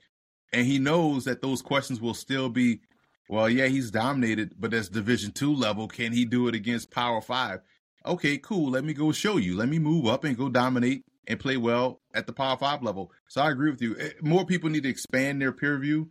and 0.53 0.65
he 0.65 0.79
knows 0.79 1.25
that 1.25 1.41
those 1.41 1.61
questions 1.61 1.99
will 1.99 2.13
still 2.13 2.49
be, 2.49 2.81
well, 3.29 3.49
yeah, 3.49 3.67
he's 3.67 3.89
dominated, 3.91 4.53
but 4.59 4.71
that's 4.71 4.89
Division 4.89 5.31
two 5.31 5.53
level. 5.53 5.87
Can 5.87 6.11
he 6.11 6.25
do 6.25 6.47
it 6.47 6.55
against 6.55 6.91
Power 6.91 7.21
Five? 7.21 7.61
Okay, 8.05 8.37
cool. 8.37 8.71
Let 8.71 8.83
me 8.83 8.93
go 8.93 9.11
show 9.11 9.37
you. 9.37 9.55
Let 9.55 9.69
me 9.69 9.79
move 9.79 10.07
up 10.07 10.23
and 10.23 10.37
go 10.37 10.49
dominate 10.49 11.03
and 11.27 11.39
play 11.39 11.55
well 11.57 12.01
at 12.13 12.27
the 12.27 12.33
Power 12.33 12.57
Five 12.57 12.83
level. 12.83 13.11
So 13.29 13.41
I 13.41 13.51
agree 13.51 13.71
with 13.71 13.81
you. 13.81 13.95
Eh, 13.97 14.09
more 14.21 14.45
people 14.45 14.69
need 14.69 14.83
to 14.83 14.89
expand 14.89 15.41
their 15.41 15.51
peer 15.51 15.77
view 15.77 16.09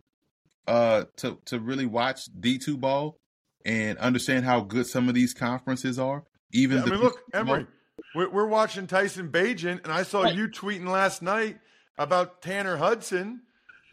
uh, 0.67 1.05
to 1.17 1.37
to 1.45 1.59
really 1.59 1.85
watch 1.85 2.21
D 2.39 2.57
two 2.57 2.77
ball 2.77 3.17
and 3.65 3.97
understand 3.99 4.45
how 4.45 4.61
good 4.61 4.87
some 4.87 5.07
of 5.09 5.15
these 5.15 5.33
conferences 5.33 5.99
are. 5.99 6.23
Even 6.53 6.79
yeah, 6.79 6.83
I 6.83 6.89
mean, 6.89 6.99
look, 6.99 7.19
Emory, 7.33 7.67
we're, 8.15 8.29
we're 8.29 8.47
watching 8.47 8.87
Tyson 8.87 9.29
Bagent, 9.29 9.83
and 9.83 9.91
I 9.91 10.03
saw 10.03 10.25
you 10.25 10.47
tweeting 10.47 10.87
last 10.87 11.21
night 11.21 11.59
about 11.97 12.41
Tanner 12.41 12.77
Hudson. 12.77 13.41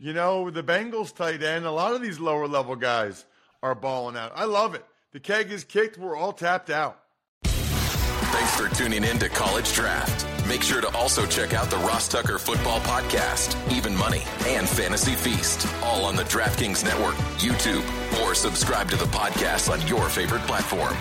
You 0.00 0.12
know, 0.12 0.50
the 0.50 0.62
Bengals 0.62 1.14
tight 1.14 1.42
end. 1.42 1.66
A 1.66 1.70
lot 1.70 1.94
of 1.94 2.02
these 2.02 2.20
lower 2.20 2.46
level 2.46 2.76
guys 2.76 3.24
are 3.62 3.74
balling 3.74 4.16
out. 4.16 4.32
I 4.34 4.44
love 4.44 4.74
it. 4.74 4.84
The 5.12 5.20
keg 5.20 5.50
is 5.50 5.64
kicked. 5.64 5.98
We're 5.98 6.16
all 6.16 6.32
tapped 6.32 6.70
out. 6.70 7.00
Thanks 7.42 8.54
for 8.56 8.68
tuning 8.76 9.04
in 9.04 9.18
to 9.18 9.28
College 9.28 9.72
Draft. 9.72 10.37
Make 10.48 10.62
sure 10.62 10.80
to 10.80 10.88
also 10.96 11.26
check 11.26 11.52
out 11.52 11.68
the 11.68 11.76
Ross 11.76 12.08
Tucker 12.08 12.38
Football 12.38 12.80
Podcast, 12.80 13.54
Even 13.70 13.94
Money, 13.94 14.22
and 14.46 14.66
Fantasy 14.66 15.12
Feast, 15.12 15.68
all 15.82 16.06
on 16.06 16.16
the 16.16 16.22
DraftKings 16.24 16.82
Network, 16.82 17.16
YouTube, 17.36 17.84
or 18.22 18.34
subscribe 18.34 18.88
to 18.88 18.96
the 18.96 19.04
podcast 19.04 19.70
on 19.70 19.86
your 19.86 20.08
favorite 20.08 20.42
platform. 20.42 20.96